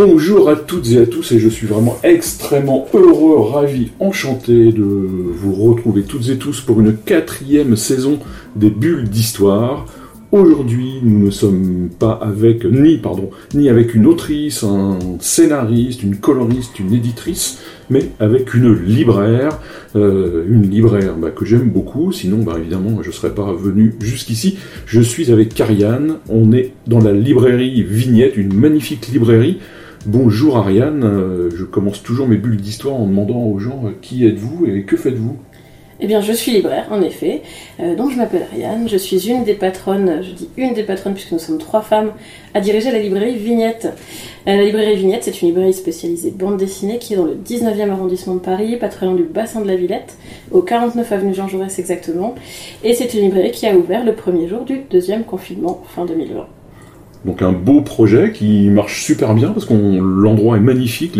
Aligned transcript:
Bonjour 0.00 0.48
à 0.48 0.54
toutes 0.54 0.92
et 0.92 0.98
à 0.98 1.06
tous 1.06 1.32
et 1.32 1.40
je 1.40 1.48
suis 1.48 1.66
vraiment 1.66 1.98
extrêmement 2.04 2.86
heureux, 2.94 3.40
ravi, 3.50 3.90
enchanté 3.98 4.70
de 4.70 4.84
vous 4.84 5.52
retrouver 5.52 6.02
toutes 6.02 6.28
et 6.28 6.38
tous 6.38 6.60
pour 6.60 6.78
une 6.78 6.96
quatrième 6.96 7.74
saison 7.74 8.20
des 8.54 8.70
bulles 8.70 9.08
d'histoire. 9.08 9.86
Aujourd'hui, 10.30 11.00
nous 11.02 11.26
ne 11.26 11.30
sommes 11.32 11.88
pas 11.98 12.12
avec 12.12 12.64
ni 12.64 12.98
pardon 12.98 13.30
ni 13.54 13.68
avec 13.68 13.92
une 13.92 14.06
autrice, 14.06 14.62
un 14.62 15.00
scénariste, 15.18 16.04
une 16.04 16.18
coloriste, 16.18 16.78
une 16.78 16.94
éditrice, 16.94 17.58
mais 17.90 18.10
avec 18.20 18.54
une 18.54 18.72
libraire, 18.72 19.58
euh, 19.96 20.44
une 20.48 20.70
libraire 20.70 21.16
bah, 21.16 21.32
que 21.32 21.44
j'aime 21.44 21.70
beaucoup. 21.70 22.12
Sinon, 22.12 22.44
bah, 22.44 22.54
évidemment, 22.56 23.02
je 23.02 23.10
serais 23.10 23.34
pas 23.34 23.52
venu 23.52 23.96
jusqu'ici. 23.98 24.58
Je 24.86 25.00
suis 25.00 25.32
avec 25.32 25.54
Karianne. 25.54 26.18
On 26.28 26.52
est 26.52 26.70
dans 26.86 27.00
la 27.00 27.12
librairie 27.12 27.82
Vignette, 27.82 28.36
une 28.36 28.54
magnifique 28.54 29.08
librairie. 29.08 29.58
Bonjour 30.06 30.56
Ariane, 30.56 31.02
euh, 31.02 31.50
je 31.54 31.64
commence 31.64 32.02
toujours 32.02 32.28
mes 32.28 32.36
bulles 32.36 32.56
d'histoire 32.56 32.94
en 32.94 33.06
demandant 33.06 33.42
aux 33.42 33.58
gens 33.58 33.82
euh, 33.84 33.90
qui 34.00 34.24
êtes-vous 34.26 34.66
et 34.66 34.84
que 34.84 34.96
faites-vous? 34.96 35.36
Eh 36.00 36.06
bien, 36.06 36.20
je 36.20 36.32
suis 36.32 36.52
libraire, 36.52 36.86
en 36.92 37.02
effet. 37.02 37.42
Euh, 37.80 37.96
donc, 37.96 38.12
je 38.12 38.16
m'appelle 38.16 38.46
Ariane. 38.52 38.88
Je 38.88 38.96
suis 38.96 39.28
une 39.28 39.42
des 39.42 39.54
patronnes, 39.54 40.22
je 40.22 40.30
dis 40.30 40.48
une 40.56 40.72
des 40.72 40.84
patronnes 40.84 41.14
puisque 41.14 41.32
nous 41.32 41.40
sommes 41.40 41.58
trois 41.58 41.82
femmes, 41.82 42.12
à 42.54 42.60
diriger 42.60 42.92
la 42.92 43.00
librairie 43.00 43.36
Vignette. 43.36 43.88
La 44.46 44.62
librairie 44.62 44.94
Vignette, 44.94 45.24
c'est 45.24 45.42
une 45.42 45.48
librairie 45.48 45.74
spécialisée 45.74 46.30
bande 46.30 46.56
dessinée 46.56 46.98
qui 46.98 47.14
est 47.14 47.16
dans 47.16 47.24
le 47.24 47.34
19e 47.34 47.90
arrondissement 47.90 48.36
de 48.36 48.40
Paris, 48.40 48.78
loin 49.02 49.14
du 49.14 49.24
bassin 49.24 49.60
de 49.60 49.66
la 49.66 49.74
Villette, 49.74 50.16
au 50.52 50.62
49 50.62 51.10
avenue 51.10 51.34
Jean 51.34 51.48
Jaurès 51.48 51.76
exactement. 51.76 52.36
Et 52.84 52.94
c'est 52.94 53.12
une 53.14 53.22
librairie 53.22 53.50
qui 53.50 53.66
a 53.66 53.76
ouvert 53.76 54.04
le 54.04 54.14
premier 54.14 54.46
jour 54.46 54.64
du 54.64 54.82
deuxième 54.90 55.24
confinement, 55.24 55.82
fin 55.88 56.06
2020. 56.06 56.46
Donc 57.24 57.42
un 57.42 57.52
beau 57.52 57.80
projet 57.80 58.32
qui 58.32 58.70
marche 58.70 59.02
super 59.02 59.34
bien 59.34 59.48
parce 59.48 59.66
que 59.66 59.74
l'endroit 59.74 60.56
est 60.56 60.60
magnifique, 60.60 61.18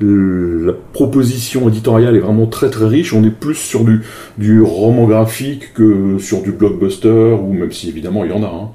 la 0.00 0.72
proposition 0.92 1.68
éditoriale 1.68 2.16
est 2.16 2.20
vraiment 2.20 2.46
très 2.46 2.70
très 2.70 2.86
riche. 2.86 3.12
On 3.12 3.24
est 3.24 3.30
plus 3.30 3.56
sur 3.56 3.84
du, 3.84 4.02
du 4.38 4.62
roman 4.62 5.06
graphique 5.06 5.74
que 5.74 6.18
sur 6.18 6.42
du 6.42 6.52
blockbuster 6.52 7.36
ou 7.42 7.52
même 7.52 7.72
si 7.72 7.88
évidemment 7.88 8.24
il 8.24 8.30
y 8.30 8.34
en 8.34 8.42
a. 8.42 8.46
Hein. 8.46 8.70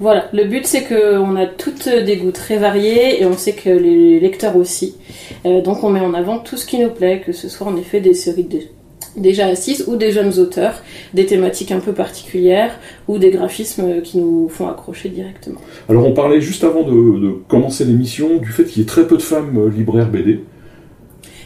Voilà, 0.00 0.28
le 0.32 0.44
but 0.44 0.64
c'est 0.64 0.84
qu'on 0.84 1.34
a 1.34 1.46
toutes 1.46 1.88
des 1.88 2.16
goûts 2.18 2.30
très 2.30 2.56
variés 2.56 3.20
et 3.20 3.26
on 3.26 3.36
sait 3.36 3.54
que 3.54 3.68
les 3.68 4.20
lecteurs 4.20 4.56
aussi. 4.56 4.96
Euh, 5.44 5.60
donc 5.60 5.82
on 5.82 5.90
met 5.90 6.00
en 6.00 6.14
avant 6.14 6.38
tout 6.38 6.56
ce 6.56 6.66
qui 6.66 6.78
nous 6.78 6.90
plaît, 6.90 7.22
que 7.24 7.32
ce 7.32 7.48
soit 7.48 7.66
en 7.66 7.76
effet 7.76 8.00
des 8.00 8.14
séries 8.14 8.44
de 8.44 8.60
déjà 9.16 9.46
assises 9.46 9.84
ou 9.86 9.96
des 9.96 10.12
jeunes 10.12 10.38
auteurs, 10.38 10.82
des 11.14 11.26
thématiques 11.26 11.72
un 11.72 11.80
peu 11.80 11.92
particulières 11.92 12.78
ou 13.06 13.18
des 13.18 13.30
graphismes 13.30 14.02
qui 14.02 14.18
nous 14.18 14.48
font 14.48 14.68
accrocher 14.68 15.08
directement. 15.08 15.60
Alors 15.88 16.06
on 16.06 16.12
parlait 16.12 16.40
juste 16.40 16.64
avant 16.64 16.82
de, 16.82 17.18
de 17.18 17.30
commencer 17.48 17.84
l'émission 17.84 18.36
du 18.36 18.50
fait 18.50 18.64
qu'il 18.64 18.82
y 18.82 18.82
ait 18.82 18.88
très 18.88 19.06
peu 19.06 19.16
de 19.16 19.22
femmes 19.22 19.56
euh, 19.58 19.70
libraires 19.70 20.08
BD. 20.08 20.40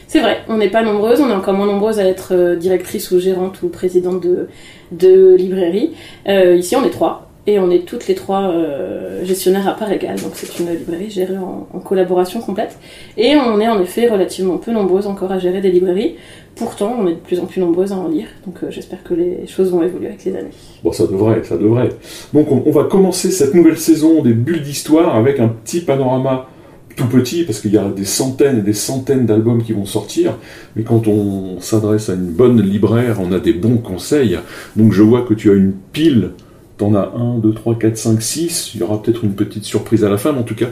C'est 0.07 0.19
vrai, 0.19 0.41
on 0.47 0.57
n'est 0.57 0.69
pas 0.69 0.83
nombreuses, 0.83 1.21
on 1.21 1.29
est 1.29 1.33
encore 1.33 1.55
moins 1.55 1.65
nombreuses 1.65 1.99
à 1.99 2.05
être 2.05 2.35
euh, 2.35 2.55
directrice 2.55 3.09
ou 3.11 3.19
gérante 3.19 3.63
ou 3.63 3.69
présidente 3.69 4.21
de, 4.21 4.47
de 4.91 5.35
librairie. 5.35 5.93
Euh, 6.27 6.55
ici 6.55 6.75
on 6.75 6.83
est 6.83 6.91
trois. 6.91 7.32
Et 7.45 7.59
on 7.59 7.69
est 7.71 7.85
toutes 7.85 8.07
les 8.07 8.15
trois 8.15 8.43
euh, 8.43 9.25
gestionnaires 9.25 9.67
à 9.67 9.73
part 9.73 9.91
égale, 9.91 10.19
donc 10.21 10.31
c'est 10.35 10.59
une 10.59 10.69
librairie 10.69 11.09
gérée 11.09 11.37
en, 11.37 11.79
collaboration 11.79 12.39
complète. 12.39 12.77
Et 13.17 13.35
on 13.35 13.59
est 13.59 13.67
en 13.67 13.81
effet 13.81 14.07
relativement 14.07 14.57
peu 14.57 14.71
nombreuses 14.71 15.07
encore 15.07 15.31
à 15.31 15.39
gérer 15.39 15.59
des 15.59 15.69
librairies. 15.69 16.15
Pourtant, 16.55 16.95
on 16.99 17.07
est 17.07 17.15
de 17.15 17.19
plus 17.19 17.39
en 17.39 17.45
plus 17.45 17.59
nombreuses 17.59 17.91
à 17.91 17.97
en 17.97 18.07
lire, 18.07 18.27
donc 18.45 18.63
euh, 18.63 18.67
j'espère 18.69 19.03
que 19.03 19.13
les 19.13 19.45
choses 19.47 19.71
vont 19.71 19.83
évoluer 19.83 20.07
avec 20.07 20.23
les 20.23 20.35
années. 20.35 20.51
Bon, 20.83 20.93
ça 20.93 21.05
devrait, 21.05 21.43
ça 21.43 21.57
devrait. 21.57 21.89
Donc 22.33 22.49
on, 22.49 22.63
on 22.65 22.71
va 22.71 22.85
commencer 22.85 23.29
cette 23.29 23.53
nouvelle 23.53 23.77
saison 23.77 24.21
des 24.21 24.33
bulles 24.33 24.63
d'histoire 24.63 25.15
avec 25.15 25.39
un 25.39 25.49
petit 25.49 25.81
panorama 25.81 26.47
tout 26.95 27.07
petit, 27.07 27.43
parce 27.43 27.59
qu'il 27.59 27.73
y 27.73 27.77
a 27.77 27.89
des 27.89 28.05
centaines 28.05 28.59
et 28.59 28.61
des 28.61 28.73
centaines 28.73 29.25
d'albums 29.25 29.63
qui 29.63 29.73
vont 29.73 29.85
sortir, 29.85 30.37
mais 30.75 30.83
quand 30.83 31.07
on 31.07 31.59
s'adresse 31.59 32.09
à 32.09 32.13
une 32.13 32.31
bonne 32.31 32.61
libraire, 32.61 33.17
on 33.19 33.31
a 33.31 33.39
des 33.39 33.53
bons 33.53 33.77
conseils. 33.77 34.37
Donc 34.75 34.93
je 34.93 35.01
vois 35.01 35.23
que 35.23 35.33
tu 35.33 35.49
as 35.49 35.55
une 35.55 35.73
pile 35.91 36.31
T'en 36.77 36.95
as 36.95 37.11
1, 37.15 37.39
2, 37.39 37.53
3, 37.53 37.75
4, 37.75 37.97
5, 37.97 38.21
6. 38.21 38.71
Il 38.75 38.79
y 38.81 38.83
aura 38.83 39.01
peut-être 39.01 39.23
une 39.23 39.33
petite 39.33 39.63
surprise 39.63 40.03
à 40.03 40.09
la 40.09 40.17
fin, 40.17 40.31
mais 40.31 40.39
en 40.39 40.43
tout 40.43 40.55
cas, 40.55 40.69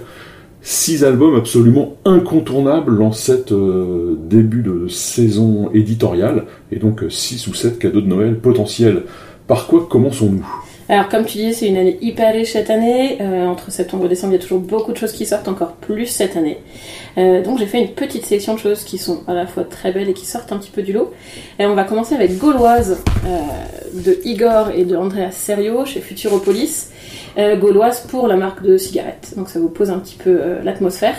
6 0.62 1.04
albums 1.04 1.36
absolument 1.36 1.96
incontournables 2.06 3.02
en 3.02 3.12
cette 3.12 3.52
euh, 3.52 4.18
début 4.30 4.62
de 4.62 4.88
saison 4.88 5.72
éditoriale, 5.74 6.46
et 6.72 6.78
donc 6.78 7.04
6 7.10 7.48
ou 7.48 7.54
7 7.54 7.80
cadeaux 7.80 8.02
de 8.02 8.08
Noël 8.08 8.38
potentiels. 8.38 9.04
Par 9.48 9.68
quoi 9.68 9.88
commençons-nous? 9.90 10.46
Alors 10.92 11.08
comme 11.08 11.26
tu 11.26 11.38
dis, 11.38 11.54
c'est 11.54 11.68
une 11.68 11.78
année 11.78 11.98
hyper 12.02 12.34
riche 12.34 12.52
cette 12.52 12.70
année. 12.70 13.18
Euh, 13.22 13.46
entre 13.48 13.72
septembre 13.72 14.08
et 14.08 14.10
décembre, 14.10 14.34
il 14.34 14.36
y 14.36 14.40
a 14.40 14.42
toujours 14.42 14.60
beaucoup 14.60 14.92
de 14.92 14.98
choses 14.98 15.14
qui 15.14 15.26
sortent, 15.26 15.48
encore 15.48 15.74
plus 15.74 16.06
cette 16.06 16.36
année. 16.36 16.58
Euh, 17.18 17.42
donc 17.42 17.60
j'ai 17.60 17.66
fait 17.66 17.80
une 17.80 17.92
petite 17.92 18.26
sélection 18.26 18.56
de 18.56 18.60
choses 18.60 18.84
qui 18.84 18.98
sont 18.98 19.22
à 19.26 19.34
la 19.34 19.48
fois 19.48 19.64
très 19.64 19.94
belles 19.94 20.10
et 20.10 20.14
qui 20.14 20.26
sortent 20.26 20.52
un 20.52 20.58
petit 20.58 20.70
peu 20.70 20.82
du 20.82 20.92
lot. 20.92 21.14
Et 21.60 21.66
on 21.66 21.76
va 21.76 21.86
commencer 21.86 22.14
avec 22.14 22.38
Gauloise 22.38 23.02
euh, 23.26 23.38
de 23.94 24.20
Igor 24.24 24.72
et 24.76 24.86
de 24.86 24.96
Andrea 24.96 25.32
Serio 25.32 25.86
chez 25.86 26.02
Futuropolis. 26.02 26.92
Euh, 27.38 27.56
gauloise 27.56 28.02
pour 28.10 28.28
la 28.28 28.36
marque 28.36 28.62
de 28.62 28.78
cigarettes. 28.78 29.34
Donc 29.38 29.48
ça 29.48 29.60
vous 29.60 29.70
pose 29.70 29.90
un 29.90 30.00
petit 30.00 30.18
peu 30.18 30.38
euh, 30.42 30.62
l'atmosphère. 30.64 31.16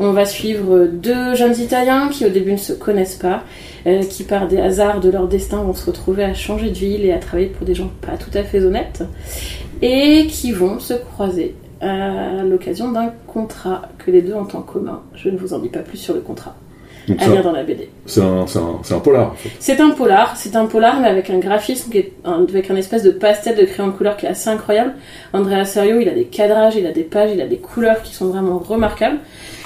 On 0.00 0.10
va 0.10 0.24
suivre 0.24 0.86
deux 0.86 1.34
jeunes 1.36 1.56
Italiens 1.56 2.08
qui 2.08 2.26
au 2.26 2.30
début 2.30 2.52
ne 2.52 2.56
se 2.56 2.72
connaissent 2.72 3.14
pas, 3.14 3.44
euh, 3.86 4.02
qui 4.02 4.24
par 4.24 4.48
des 4.48 4.58
hasards 4.58 5.00
de 5.00 5.08
leur 5.08 5.28
destin 5.28 5.58
vont 5.58 5.74
se 5.74 5.86
retrouver 5.86 6.24
à 6.24 6.34
changer 6.34 6.70
de 6.70 6.74
ville 6.74 7.04
et 7.04 7.12
à 7.12 7.18
travailler 7.18 7.48
pour 7.48 7.64
des 7.64 7.76
gens 7.76 7.90
pas 8.00 8.16
tout 8.16 8.36
à 8.36 8.42
fait 8.42 8.60
honnêtes, 8.60 9.04
et 9.82 10.26
qui 10.26 10.50
vont 10.50 10.80
se 10.80 10.94
croiser 10.94 11.54
à 11.80 12.42
l'occasion 12.42 12.90
d'un 12.90 13.12
contrat 13.28 13.82
que 13.98 14.10
les 14.10 14.22
deux 14.22 14.34
ont 14.34 14.48
en 14.54 14.62
commun. 14.62 15.02
Je 15.14 15.28
ne 15.28 15.36
vous 15.36 15.54
en 15.54 15.60
dis 15.60 15.68
pas 15.68 15.80
plus 15.80 15.98
sur 15.98 16.14
le 16.14 16.20
contrat. 16.20 16.56
Donc 17.08 17.20
à 17.20 17.26
lire 17.32 17.42
dans 17.42 17.52
la 17.52 17.62
BD. 17.64 17.88
C'est 18.06 18.20
un, 18.20 18.44
un- 18.44 18.96
un 18.96 19.00
polar, 19.00 19.32
en 19.32 19.34
fait. 19.34 19.50
C'est 19.58 19.80
un 19.80 19.90
polar, 19.90 20.36
c'est 20.36 20.54
un 20.56 20.66
polar 20.66 21.00
mais 21.00 21.08
avec 21.08 21.30
un 21.30 21.38
graphisme 21.38 21.90
qui 21.90 21.98
est 21.98 22.12
avec 22.24 22.70
un 22.70 22.76
espèce 22.76 23.02
de 23.02 23.10
pastel 23.10 23.56
de 23.56 23.64
crayon 23.64 23.88
de 23.90 23.96
couleur 23.96 24.16
qui 24.16 24.26
est 24.26 24.28
assez 24.30 24.48
incroyable. 24.50 24.94
Andrea 25.32 25.64
Serio, 25.64 25.98
il 26.00 26.08
a 26.08 26.12
des 26.12 26.24
cadrages, 26.24 26.76
il 26.76 26.86
a 26.86 26.92
des 26.92 27.02
pages, 27.02 27.30
il 27.34 27.40
a 27.40 27.46
des 27.46 27.56
couleurs 27.58 28.02
qui 28.02 28.14
sont 28.14 28.26
vraiment 28.26 28.58
remarquables. 28.58 29.18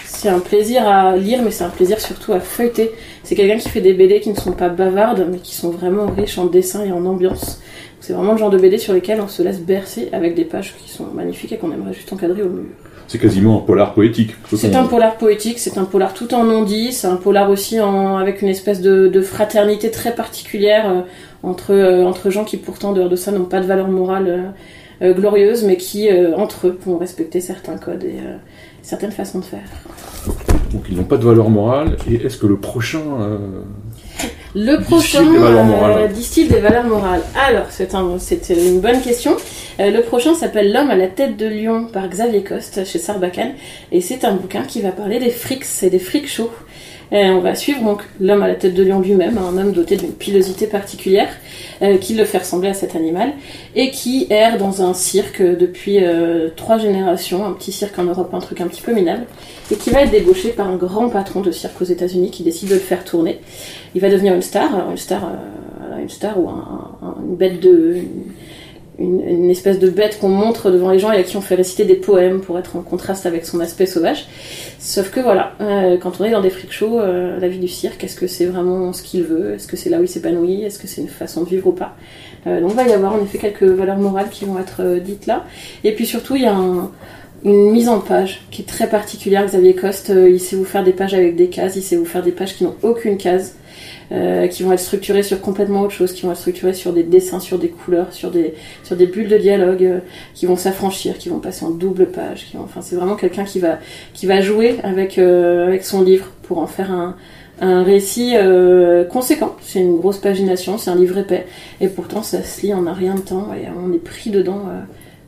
C'est 0.05 0.29
un 0.31 0.39
plaisir 0.39 0.89
à 0.89 1.15
lire, 1.17 1.43
mais 1.43 1.51
c'est 1.51 1.65
un 1.65 1.69
plaisir 1.69 2.01
surtout 2.01 2.33
à 2.33 2.41
feuilleter. 2.41 2.91
C'est 3.23 3.35
quelqu'un 3.35 3.59
qui 3.59 3.69
fait 3.69 3.81
des 3.83 3.93
BD 3.93 4.21
qui 4.21 4.31
ne 4.31 4.37
sont 4.37 4.53
pas 4.53 4.69
bavardes, 4.71 5.27
mais 5.31 5.39
qui 5.39 5.55
sont 5.55 5.71
vraiment 5.71 6.07
riches 6.07 6.39
en 6.39 6.47
dessin 6.47 6.85
et 6.85 6.93
en 6.93 7.05
ambiance. 7.05 7.61
C'est 8.01 8.13
vraiment 8.15 8.33
le 8.33 8.39
genre 8.39 8.51
de 8.51 8.57
BD 8.59 8.79
sur 8.79 8.95
lesquels 8.95 9.21
on 9.21 9.29
se 9.29 9.43
laisse 9.43 9.61
bercer 9.61 10.09
avec 10.13 10.35
des 10.35 10.45
pages 10.45 10.75
qui 10.83 10.89
sont 10.91 11.05
magnifiques 11.13 11.53
et 11.53 11.57
qu'on 11.59 11.71
aimerait 11.73 11.93
juste 11.93 12.11
encadrer 12.13 12.43
au 12.43 12.49
mur. 12.49 12.65
C'est 13.09 13.19
quasiment 13.19 13.59
un 13.59 13.65
polar 13.65 13.95
poétique. 13.95 14.35
C'est 14.55 14.75
un 14.75 14.85
polar 14.85 15.17
poétique, 15.17 15.59
c'est 15.59 15.79
un 15.79 15.85
polar 15.85 16.13
tout 16.13 16.35
en 16.35 16.45
non-dit, 16.45 16.93
c'est 16.93 17.07
un 17.07 17.17
polar 17.17 17.51
aussi 17.51 17.79
en, 17.81 18.17
avec 18.17 18.43
une 18.43 18.49
espèce 18.49 18.81
de, 18.81 19.07
de 19.07 19.21
fraternité 19.21 19.91
très 19.91 20.13
particulière 20.15 20.91
euh, 20.91 21.01
entre, 21.43 21.73
euh, 21.73 22.05
entre 22.05 22.31
gens 22.31 22.45
qui 22.45 22.57
pourtant, 22.57 22.93
dehors 22.93 23.09
de 23.09 23.17
ça, 23.17 23.31
n'ont 23.31 23.45
pas 23.45 23.61
de 23.61 23.67
valeur 23.67 23.89
morale 23.89 24.27
euh, 24.29 25.11
euh, 25.11 25.15
glorieuse, 25.15 25.63
mais 25.65 25.77
qui, 25.77 26.09
entre 26.37 26.69
eux, 26.69 26.79
vont 26.85 26.99
respecter 26.99 27.41
certains 27.41 27.77
codes 27.77 28.03
et 28.03 28.17
certaines 28.83 29.13
façons 29.13 29.41
de 29.41 29.45
faire. 29.45 29.69
Donc 30.73 30.85
ils 30.91 30.97
n'ont 30.97 31.05
pas 31.05 31.19
de 31.19 31.25
valeur 31.25 31.51
morale. 31.51 31.97
Et 32.11 32.15
est-ce 32.27 32.39
que 32.39 32.47
le 32.47 32.57
prochain... 32.57 33.03
Le 34.55 34.79
Distille 34.79 34.87
prochain 34.87 35.31
des 35.31 35.39
valeurs 35.39 35.65
morales. 35.65 36.13
distille 36.15 36.49
des 36.49 36.61
valeurs 36.61 36.85
morales. 36.85 37.21
Alors, 37.47 37.67
c'est 37.69 37.95
un, 37.95 38.17
une 38.49 38.81
bonne 38.81 39.03
question. 39.03 39.37
Euh, 39.79 39.91
le 39.91 40.01
prochain 40.03 40.35
s'appelle 40.35 40.73
L'homme 40.73 40.91
à 40.91 40.97
la 40.97 41.07
tête 41.09 41.37
de 41.37 41.47
lion 41.47 41.87
par 41.93 42.09
Xavier 42.09 42.43
Coste 42.43 42.85
chez 42.87 42.99
Sarbacane. 42.99 43.53
Et 43.93 44.01
c'est 44.01 44.25
un 44.25 44.33
bouquin 44.33 44.63
qui 44.63 44.81
va 44.81 44.91
parler 44.91 45.19
des 45.19 45.31
frics 45.31 45.65
et 45.83 45.91
des 45.91 45.99
freak 45.99 46.27
shows. 46.29 46.51
Et 47.13 47.31
on 47.31 47.39
va 47.41 47.55
suivre 47.55 47.83
donc 47.85 48.03
l'homme 48.21 48.43
à 48.43 48.49
la 48.49 48.57
tête 48.57 48.75
de 48.75 48.83
lion 48.83 48.99
lui-même, 48.99 49.39
un 49.39 49.57
homme 49.59 49.71
doté 49.71 49.95
d'une 49.95 50.11
pilosité 50.11 50.67
particulière 50.67 51.29
euh, 51.81 51.99
qui 51.99 52.15
le 52.15 52.25
fait 52.25 52.39
ressembler 52.39 52.71
à 52.71 52.75
cet 52.75 52.97
animal 52.97 53.31
et 53.77 53.93
qui 53.93 54.27
erre 54.29 54.59
dans 54.59 54.83
un 54.83 54.93
cirque 54.93 55.41
depuis 55.41 55.99
euh, 56.05 56.49
trois 56.57 56.79
générations, 56.79 57.45
un 57.47 57.53
petit 57.53 57.71
cirque 57.71 57.97
en 58.01 58.05
Europe, 58.05 58.35
un 58.35 58.41
truc 58.41 58.61
un 58.61 58.67
petit 58.67 58.83
peu 58.83 58.93
minable, 58.93 59.23
et 59.71 59.77
qui 59.77 59.91
va 59.91 60.01
être 60.03 60.11
débauché 60.11 60.49
par 60.49 60.67
un 60.69 60.75
grand 60.75 61.09
patron 61.09 61.43
de 61.43 61.53
cirque 61.53 61.81
aux 61.81 61.85
États-Unis 61.85 62.33
qui 62.33 62.43
décide 62.43 62.71
de 62.71 62.75
le 62.75 62.81
faire 62.81 63.05
tourner. 63.05 63.39
Il 63.95 64.01
va 64.01 64.11
devenir 64.11 64.35
une 64.35 64.43
star, 64.43 64.91
une 64.91 64.97
star, 64.97 65.27
euh, 65.27 66.03
une 66.03 66.09
star 66.09 66.41
ou 66.41 66.49
un- 66.49 66.91
un- 67.03 67.17
une 67.25 67.37
bête 67.37 67.61
de 67.61 67.99
une 68.99 69.51
espèce 69.51 69.79
de 69.79 69.91
bête 69.91 70.19
qu'on 70.19 70.31
montre 70.31 70.71
devant 70.71 70.91
les 70.91 70.99
gens 70.99 71.13
et 71.13 71.19
à 71.19 71.23
qui 71.23 71.37
on 71.37 71.43
fait 71.43 71.55
réciter 71.55 71.85
des 71.85 71.97
poèmes 71.97 72.41
pour 72.41 72.59
être 72.59 72.77
en 72.77 72.81
contraste 72.81 73.27
avec 73.27 73.45
son 73.45 73.61
aspect 73.61 73.85
sauvage. 73.85 74.27
Sauf 74.79 75.11
que 75.11 75.21
voilà, 75.21 75.53
euh, 75.61 75.99
quand 75.99 76.19
on 76.21 76.25
est 76.25 76.31
dans 76.31 76.41
des 76.41 76.49
freak 76.49 76.73
shows, 76.73 76.99
euh, 76.99 77.39
la 77.39 77.49
vie 77.49 77.59
du 77.59 77.69
cirque, 77.69 78.03
est-ce 78.05 78.17
que 78.17 78.27
c'est 78.27 78.47
vraiment 78.47 78.93
ce 78.95 79.03
qu'il 79.03 79.23
veut? 79.23 79.55
Est-ce 79.55 79.67
que 79.67 79.77
c'est 79.77 79.91
là 79.91 79.99
où 79.99 80.03
il 80.05 80.09
s'épanouit? 80.09 80.63
Est-ce 80.63 80.79
que 80.79 80.87
c'est 80.87 81.03
une 81.03 81.09
façon 81.09 81.43
de 81.43 81.49
vivre 81.51 81.67
ou 81.67 81.73
pas? 81.73 81.95
Euh, 82.47 82.61
Donc 82.63 82.71
il 82.71 82.77
va 82.77 82.89
y 82.89 82.93
avoir 82.93 83.13
en 83.15 83.23
effet 83.23 83.37
quelques 83.39 83.65
valeurs 83.65 83.99
morales 83.99 84.31
qui 84.31 84.47
vont 84.47 84.59
être 84.59 84.99
dites 85.01 85.27
là. 85.27 85.45
Et 85.85 85.93
puis 85.95 86.07
surtout, 86.07 86.37
il 86.37 86.43
y 86.43 86.47
a 86.47 86.55
un- 86.55 86.91
une 87.45 87.71
mise 87.73 87.89
en 87.91 88.01
page 88.01 88.41
qui 88.51 88.63
est 88.63 88.67
très 88.67 88.89
particulière. 88.89 89.45
Xavier 89.45 89.75
Coste, 89.75 90.11
il 90.17 90.41
sait 90.41 90.57
vous 90.57 90.65
faire 90.65 90.83
des 90.85 90.93
pages 90.93 91.13
avec 91.13 91.37
des 91.37 91.49
cases, 91.49 91.77
il 91.77 91.83
sait 91.83 91.97
vous 91.97 92.07
faire 92.07 92.23
des 92.23 92.33
pages 92.33 92.55
qui 92.57 92.65
n'ont 92.65 92.77
aucune 92.83 93.19
case. 93.19 93.57
Euh, 94.13 94.47
qui 94.47 94.63
vont 94.63 94.73
être 94.73 94.81
structurées 94.81 95.23
sur 95.23 95.41
complètement 95.41 95.83
autre 95.83 95.93
chose, 95.93 96.13
qui 96.13 96.23
vont 96.23 96.33
être 96.33 96.39
structurées 96.39 96.75
sur 96.75 96.93
des 96.93 97.03
dessins, 97.03 97.41
sur 97.41 97.59
des 97.59 97.69
couleurs, 97.69 98.13
sur 98.13 98.31
des, 98.31 98.55
sur 98.85 98.97
des 98.97 99.07
bulles 99.07 99.29
de 99.29 99.39
dialogue, 99.39 99.85
euh, 99.85 99.99
qui 100.35 100.47
vont 100.47 100.57
s'affranchir, 100.57 101.19
qui 101.19 101.29
vont 101.29 101.39
passer 101.39 101.65
en 101.65 101.71
double 101.71 102.07
page. 102.07 102.47
Qui 102.51 102.57
vont, 102.57 102.65
enfin, 102.65 102.81
c'est 102.83 102.97
vraiment 102.97 103.17
quelqu'un 103.17 103.45
qui 103.45 103.59
va, 103.59 103.79
qui 104.15 104.27
va 104.27 104.41
jouer 104.41 104.77
avec, 104.83 105.19
euh, 105.19 105.67
avec 105.67 105.85
son 105.85 106.03
livre 106.03 106.27
pour 106.43 106.59
en 106.59 106.67
faire 106.67 106.91
un, 106.93 107.17
un 107.61 107.83
récit 107.83 108.35
conséquent. 109.11 109.57
C'est 109.63 109.81
une 109.81 109.97
grosse 109.97 110.19
pagination, 110.19 110.79
c'est 110.79 110.91
un 110.91 110.97
livre 110.97 111.19
épais, 111.19 111.47
et 111.81 111.89
pourtant 111.89 112.23
ça 112.23 112.43
se 112.43 112.63
lit 112.63 112.75
en 112.75 112.87
un 112.87 112.93
rien 112.93 113.15
de 113.15 113.21
temps, 113.21 113.49
et 113.55 113.67
on 113.83 113.93
est 113.93 113.99
pris 113.99 114.31
dedans 114.31 114.63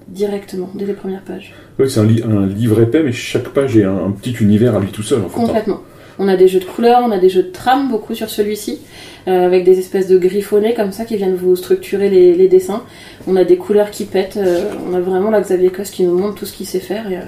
directement, 0.09 0.71
dès 0.75 0.87
les 0.87 0.93
premières 0.95 1.23
pages. 1.23 1.55
Oui, 1.79 1.91
c'est 1.91 2.01
un, 2.01 2.05
li- 2.07 2.23
un 2.23 2.47
livre 2.47 2.81
épais, 2.81 3.03
mais 3.03 3.13
chaque 3.13 3.49
page 3.49 3.77
est 3.77 3.85
un, 3.85 3.97
un 3.97 4.11
petit 4.11 4.35
univers 4.41 4.75
à 4.77 4.81
lui 4.81 4.89
tout 4.89 5.03
seul, 5.03 5.21
en 5.25 5.29
fait. 5.29 5.37
hein. 5.73 5.81
On 6.19 6.29
a 6.29 6.37
des 6.37 6.49
jeux 6.49 6.61
de 6.61 6.65
couleurs, 6.65 7.00
on 7.05 7.11
a 7.11 7.19
des 7.19 7.29
jeux 7.29 7.43
de 7.44 7.50
trame 7.53 7.88
beaucoup 7.88 8.15
sur 8.15 8.29
celui-ci, 8.29 8.81
euh, 9.29 9.47
avec 9.47 9.65
des 9.65 9.79
espèces 9.79 10.09
de 10.09 10.19
griffonnés 10.19 10.75
comme 10.75 10.93
ça 10.93 11.05
qui 11.05 11.17
viennent 11.17 11.37
vous 11.37 11.55
structurer 11.56 12.11
les, 12.11 12.35
les 12.35 12.49
dessins. 12.49 12.82
On 13.26 13.37
a 13.37 13.44
des 13.44 13.56
couleurs 13.56 13.91
qui 13.91 14.05
pètent, 14.05 14.37
euh, 14.37 14.70
on 14.91 14.94
a 14.94 15.00
vraiment 15.00 15.31
là 15.31 15.41
Xavier 15.41 15.70
Coste 15.70 15.94
qui 15.94 16.03
nous 16.05 16.19
montre 16.19 16.35
tout 16.37 16.47
ce 16.47 16.53
qu'il 16.53 16.67
sait 16.67 16.81
faire 16.81 17.11
et, 17.11 17.17
euh, 17.17 17.20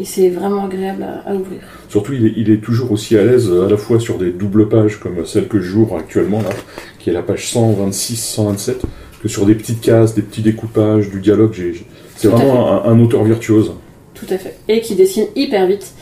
et 0.00 0.04
c'est 0.04 0.28
vraiment 0.28 0.64
agréable 0.64 1.02
à, 1.02 1.30
à 1.30 1.34
ouvrir. 1.34 1.60
Surtout, 1.88 2.12
il 2.14 2.26
est, 2.26 2.32
il 2.36 2.50
est 2.50 2.62
toujours 2.62 2.92
aussi 2.92 3.16
à 3.18 3.24
l'aise, 3.24 3.50
à 3.50 3.68
la 3.68 3.76
fois 3.76 3.98
sur 4.00 4.18
des 4.18 4.30
doubles 4.30 4.68
pages 4.68 4.98
comme 5.00 5.24
celle 5.26 5.48
que 5.48 5.60
j'ouvre 5.60 5.96
actuellement, 5.96 6.40
là, 6.42 6.50
qui 6.98 7.10
est 7.10 7.12
la 7.12 7.22
page 7.22 7.46
126-127, 7.52 8.74
que 9.22 9.28
sur 9.28 9.46
des 9.46 9.54
petites 9.54 9.80
cases, 9.80 10.14
des 10.14 10.22
petits 10.22 10.42
découpages, 10.42 11.10
du 11.10 11.20
dialogue. 11.20 11.52
j'ai- 11.54 11.72
j'ai- 11.74 11.86
C'est 12.16 12.28
Tout 12.28 12.36
vraiment 12.36 12.82
un, 12.84 12.90
un 12.92 13.00
auteur 13.00 13.24
virtuose. 13.24 13.72
Tout 14.14 14.26
à 14.30 14.38
fait. 14.38 14.56
Et 14.68 14.80
qui 14.80 14.94
dessine 14.94 15.26
hyper 15.36 15.66
vite, 15.66 15.92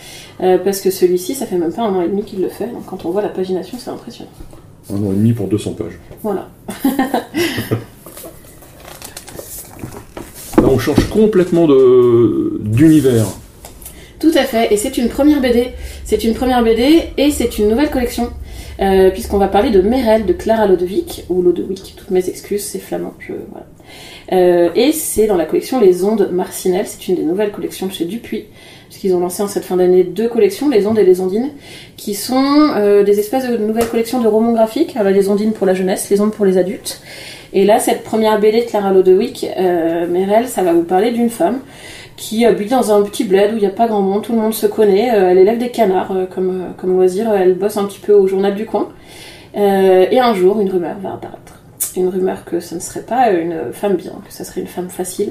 euh, 0.42 0.58
parce 0.58 0.80
que 0.80 0.90
celui-ci, 0.90 1.34
ça 1.34 1.46
fait 1.46 1.56
même 1.58 1.72
pas 1.72 1.82
un 1.82 1.94
an 1.94 2.02
et 2.02 2.08
demi 2.08 2.22
qu'il 2.24 2.40
le 2.40 2.48
fait, 2.48 2.66
donc 2.66 2.84
quand 2.86 3.04
on 3.04 3.10
voit 3.10 3.22
la 3.22 3.28
pagination, 3.28 3.78
c'est 3.78 3.90
impressionnant. 3.90 4.30
Un 4.92 4.96
an 4.96 5.12
et 5.12 5.16
demi 5.16 5.32
pour 5.32 5.46
200 5.48 5.72
pages. 5.72 5.98
Voilà. 6.22 6.48
Là, 10.58 10.68
on 10.70 10.78
change 10.78 11.08
complètement 11.10 11.66
de- 11.66 12.58
d'univers. 12.60 13.26
Tout 14.20 14.32
à 14.34 14.44
fait, 14.44 14.72
et 14.72 14.76
c'est 14.76 14.96
une 14.96 15.08
première 15.08 15.40
BD. 15.40 15.68
C'est 16.04 16.24
une 16.24 16.34
première 16.34 16.62
BD 16.62 17.02
et 17.18 17.30
c'est 17.30 17.58
une 17.58 17.68
nouvelle 17.68 17.90
collection. 17.90 18.30
Euh, 18.80 19.10
Puisqu'on 19.10 19.38
va 19.38 19.48
parler 19.48 19.70
de 19.70 19.80
Merel 19.82 20.24
de 20.26 20.32
Clara 20.32 20.66
Lodewick, 20.66 21.24
ou 21.28 21.42
Lodewick, 21.42 21.94
toutes 21.96 22.10
mes 22.10 22.28
excuses, 22.28 22.64
c'est 22.64 22.78
flamand. 22.78 23.14
Je, 23.20 23.32
voilà. 23.50 23.66
Euh, 24.32 24.70
et 24.74 24.92
c'est 24.92 25.26
dans 25.26 25.36
la 25.36 25.44
collection 25.44 25.80
Les 25.80 26.04
Ondes 26.04 26.30
Marcinelle, 26.32 26.86
c'est 26.86 27.06
une 27.08 27.14
des 27.16 27.22
nouvelles 27.22 27.52
collections 27.52 27.86
de 27.86 27.92
chez 27.92 28.04
Dupuis, 28.06 28.46
puisqu'ils 28.94 29.16
ont 29.16 29.20
lancé 29.20 29.42
en 29.42 29.48
cette 29.48 29.64
fin 29.64 29.76
d'année 29.76 30.04
deux 30.04 30.28
collections, 30.28 30.68
Les 30.68 30.86
Ondes 30.86 31.00
et 31.00 31.04
Les 31.04 31.20
Ondines, 31.20 31.50
qui 31.96 32.14
sont 32.14 32.70
euh, 32.76 33.02
des 33.02 33.18
espèces 33.18 33.48
de 33.48 33.56
nouvelles 33.56 33.88
collections 33.88 34.20
de 34.20 34.28
romans 34.28 34.52
graphiques, 34.52 34.96
avec 34.96 35.16
les 35.16 35.28
Ondines 35.28 35.52
pour 35.52 35.66
la 35.66 35.74
jeunesse, 35.74 36.08
les 36.10 36.20
Ondes 36.20 36.32
pour 36.32 36.44
les 36.44 36.58
adultes. 36.58 37.02
Et 37.52 37.64
là, 37.64 37.80
cette 37.80 38.04
première 38.04 38.38
BD 38.38 38.60
de 38.60 38.66
Clara 38.66 38.92
Lodewick, 38.92 39.46
euh, 39.58 40.06
Merel, 40.06 40.46
ça 40.46 40.62
va 40.62 40.72
vous 40.72 40.84
parler 40.84 41.10
d'une 41.10 41.28
femme 41.28 41.58
qui 42.16 42.46
habite 42.46 42.70
dans 42.70 42.92
un 42.92 43.02
petit 43.02 43.24
bled 43.24 43.52
où 43.52 43.56
il 43.56 43.60
n'y 43.60 43.66
a 43.66 43.70
pas 43.70 43.88
grand 43.88 44.00
monde, 44.00 44.22
tout 44.22 44.32
le 44.32 44.38
monde 44.38 44.54
se 44.54 44.66
connaît. 44.68 45.12
Euh, 45.12 45.30
elle 45.30 45.38
élève 45.38 45.58
des 45.58 45.70
canards 45.70 46.12
euh, 46.12 46.26
comme, 46.26 46.50
euh, 46.50 46.64
comme 46.76 46.90
loisir, 46.90 47.32
elle 47.34 47.54
bosse 47.54 47.76
un 47.76 47.86
petit 47.86 47.98
peu 47.98 48.12
au 48.12 48.28
journal 48.28 48.54
du 48.54 48.64
coin. 48.64 48.90
Euh, 49.56 50.06
et 50.08 50.20
un 50.20 50.34
jour, 50.34 50.60
une 50.60 50.70
rumeur 50.70 50.96
va 51.02 51.14
apparaître. 51.14 51.53
Une 51.96 52.08
rumeur 52.08 52.44
que 52.44 52.58
ce 52.58 52.74
ne 52.74 52.80
serait 52.80 53.02
pas 53.02 53.30
une 53.30 53.72
femme 53.72 53.94
bien, 53.94 54.14
que 54.26 54.32
ça 54.32 54.42
serait 54.42 54.60
une 54.60 54.66
femme 54.66 54.90
facile, 54.90 55.30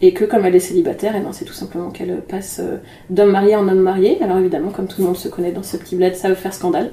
et 0.00 0.12
que 0.12 0.24
comme 0.24 0.44
elle 0.44 0.54
est 0.54 0.60
célibataire, 0.60 1.14
eh 1.16 1.20
ben, 1.20 1.32
c'est 1.32 1.44
tout 1.44 1.52
simplement 1.52 1.90
qu'elle 1.90 2.20
passe 2.20 2.60
euh, 2.62 2.76
d'homme 3.10 3.32
marié 3.32 3.56
en 3.56 3.66
homme 3.66 3.80
marié. 3.80 4.18
Alors 4.22 4.38
évidemment, 4.38 4.70
comme 4.70 4.86
tout 4.86 5.00
le 5.00 5.06
monde 5.08 5.16
se 5.16 5.26
connaît 5.26 5.50
dans 5.50 5.64
ce 5.64 5.76
petit 5.76 5.96
bled, 5.96 6.14
ça 6.14 6.28
va 6.28 6.36
faire 6.36 6.54
scandale. 6.54 6.90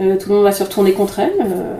Euh, 0.00 0.16
tout 0.16 0.30
le 0.30 0.34
monde 0.34 0.44
va 0.44 0.50
se 0.50 0.64
retourner 0.64 0.92
contre 0.92 1.20
elle. 1.20 1.34
Euh, 1.40 1.76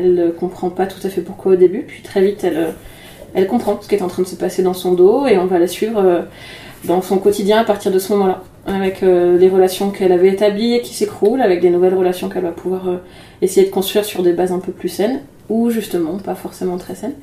elle 0.00 0.14
ne 0.14 0.30
comprend 0.30 0.68
pas 0.68 0.86
tout 0.86 1.04
à 1.06 1.08
fait 1.10 1.20
pourquoi 1.20 1.52
au 1.52 1.56
début, 1.56 1.84
puis 1.86 2.02
très 2.02 2.22
vite, 2.22 2.42
elle, 2.42 2.74
elle 3.34 3.46
comprend 3.46 3.80
ce 3.80 3.86
qui 3.86 3.94
est 3.94 4.02
en 4.02 4.08
train 4.08 4.22
de 4.22 4.26
se 4.26 4.34
passer 4.34 4.64
dans 4.64 4.74
son 4.74 4.94
dos, 4.94 5.28
et 5.28 5.38
on 5.38 5.46
va 5.46 5.60
la 5.60 5.68
suivre 5.68 6.24
dans 6.82 7.02
son 7.02 7.18
quotidien 7.18 7.60
à 7.60 7.64
partir 7.64 7.92
de 7.92 8.00
ce 8.00 8.12
moment-là, 8.14 8.42
avec 8.66 9.04
euh, 9.04 9.38
les 9.38 9.48
relations 9.48 9.90
qu'elle 9.90 10.10
avait 10.10 10.30
établies 10.30 10.74
et 10.74 10.80
qui 10.80 10.92
s'écroulent, 10.92 11.40
avec 11.40 11.60
des 11.60 11.70
nouvelles 11.70 11.94
relations 11.94 12.28
qu'elle 12.28 12.42
va 12.42 12.50
pouvoir 12.50 13.00
essayer 13.42 13.64
de 13.64 13.70
construire 13.70 14.04
sur 14.04 14.24
des 14.24 14.32
bases 14.32 14.50
un 14.50 14.58
peu 14.58 14.72
plus 14.72 14.88
saines, 14.88 15.20
ou 15.48 15.70
justement 15.70 16.18
pas 16.18 16.34
forcément 16.34 16.78
très 16.78 16.94
saines. 16.94 17.14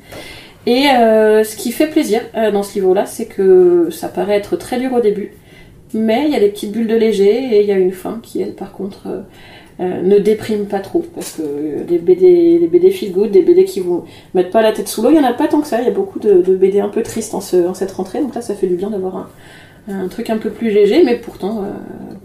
Et 0.66 0.88
euh, 0.88 1.42
ce 1.44 1.56
qui 1.56 1.72
fait 1.72 1.88
plaisir 1.88 2.20
euh, 2.36 2.50
dans 2.50 2.62
ce 2.62 2.74
livre-là, 2.74 3.06
c'est 3.06 3.26
que 3.26 3.88
ça 3.90 4.08
paraît 4.08 4.36
être 4.36 4.56
très 4.56 4.78
dur 4.78 4.92
au 4.92 5.00
début, 5.00 5.32
mais 5.92 6.24
il 6.26 6.32
y 6.32 6.36
a 6.36 6.40
des 6.40 6.48
petites 6.48 6.72
bulles 6.72 6.86
de 6.86 6.94
léger 6.94 7.56
et 7.56 7.62
il 7.62 7.66
y 7.66 7.72
a 7.72 7.78
une 7.78 7.92
fin 7.92 8.20
qui, 8.22 8.40
elle, 8.40 8.54
par 8.54 8.72
contre, 8.72 9.24
euh, 9.80 10.02
ne 10.02 10.18
déprime 10.18 10.66
pas 10.66 10.78
trop. 10.78 11.04
Parce 11.14 11.32
que 11.32 11.42
les 11.88 11.98
BD, 11.98 12.58
les 12.60 12.68
BD 12.68 12.90
feel 12.90 13.12
good, 13.12 13.32
des 13.32 13.42
BD 13.42 13.64
qui 13.64 13.80
vous 13.80 14.04
mettent 14.34 14.50
pas 14.50 14.62
la 14.62 14.72
tête 14.72 14.86
sous 14.86 15.02
l'eau, 15.02 15.10
il 15.10 15.16
y 15.16 15.20
en 15.20 15.24
a 15.24 15.32
pas 15.32 15.48
tant 15.48 15.60
que 15.60 15.66
ça. 15.66 15.80
Il 15.80 15.84
y 15.84 15.88
a 15.88 15.92
beaucoup 15.92 16.20
de, 16.20 16.40
BD 16.54 16.78
un 16.78 16.88
peu 16.88 17.02
tristes 17.02 17.34
en, 17.34 17.40
ce, 17.40 17.66
en 17.66 17.74
cette 17.74 17.90
rentrée, 17.90 18.20
donc 18.20 18.34
là, 18.34 18.40
ça 18.40 18.54
fait 18.54 18.68
du 18.68 18.76
bien 18.76 18.90
d'avoir 18.90 19.30
un, 19.88 20.06
truc 20.06 20.30
un 20.30 20.38
peu 20.38 20.50
plus 20.50 20.70
léger, 20.70 21.02
mais 21.02 21.16
pourtant 21.16 21.64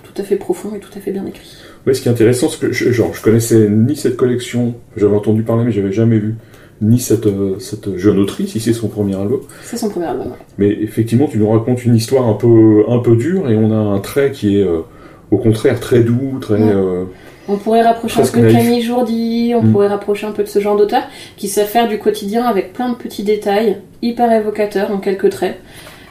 tout 0.03 0.21
à 0.21 0.23
fait 0.23 0.35
profond 0.35 0.75
et 0.75 0.79
tout 0.79 0.91
à 0.95 1.01
fait 1.01 1.11
bien 1.11 1.25
écrit. 1.25 1.57
Oui, 1.85 1.95
ce 1.95 2.01
qui 2.01 2.07
est 2.09 2.11
intéressant, 2.11 2.49
c'est 2.49 2.59
que 2.59 2.71
je, 2.73 2.91
genre, 2.91 3.13
je 3.13 3.21
connaissais 3.21 3.67
ni 3.69 3.95
cette 3.95 4.17
collection, 4.17 4.73
j'avais 4.97 5.15
entendu 5.15 5.43
parler, 5.43 5.63
mais 5.63 5.71
j'avais 5.71 5.91
jamais 5.93 6.17
vu, 6.19 6.35
ni 6.81 6.99
cette, 6.99 7.27
euh, 7.27 7.57
cette 7.59 7.97
jeune 7.97 8.19
autrice, 8.19 8.55
ici 8.55 8.73
c'est 8.73 8.79
son 8.79 8.87
premier 8.89 9.15
album. 9.15 9.39
C'est 9.63 9.77
son 9.77 9.89
premier 9.89 10.07
album. 10.07 10.27
Mais 10.57 10.69
effectivement, 10.81 11.27
tu 11.27 11.37
nous 11.37 11.49
racontes 11.49 11.85
une 11.85 11.95
histoire 11.95 12.27
un 12.27 12.33
peu, 12.33 12.83
un 12.89 12.99
peu 12.99 13.15
dure, 13.15 13.49
et 13.49 13.55
on 13.55 13.71
a 13.71 13.75
un 13.95 13.99
trait 13.99 14.31
qui 14.31 14.57
est, 14.59 14.63
euh, 14.63 14.79
au 15.31 15.37
contraire, 15.37 15.79
très 15.79 16.01
doux, 16.01 16.37
très... 16.41 16.55
Ouais. 16.55 16.71
euh, 16.73 17.05
On 17.47 17.55
pourrait 17.57 17.81
rapprocher 17.81 18.21
un 18.21 18.25
peu 18.27 18.41
de. 18.41 18.51
Camille 18.51 18.81
Jourdi, 18.81 19.53
on 19.55 19.63
Mm. 19.63 19.71
pourrait 19.71 19.87
rapprocher 19.87 20.27
un 20.27 20.31
peu 20.33 20.43
de 20.43 20.49
ce 20.49 20.59
genre 20.59 20.75
d'auteur 20.75 21.03
qui 21.37 21.47
sait 21.47 21.63
faire 21.63 21.87
du 21.87 21.97
quotidien 21.97 22.43
avec 22.43 22.73
plein 22.73 22.89
de 22.89 22.95
petits 22.95 23.23
détails, 23.23 23.77
hyper 24.01 24.29
évocateurs 24.33 24.91
en 24.91 24.97
quelques 24.97 25.29
traits. 25.29 25.57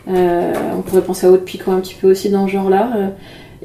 Euh, 0.08 0.52
on 0.78 0.80
pourrait 0.82 1.02
penser 1.02 1.26
à 1.26 1.30
Aude 1.30 1.44
Picot 1.44 1.72
un 1.72 1.80
petit 1.80 1.94
peu 2.00 2.10
aussi 2.10 2.30
dans 2.30 2.46
ce 2.46 2.52
genre-là. 2.52 3.12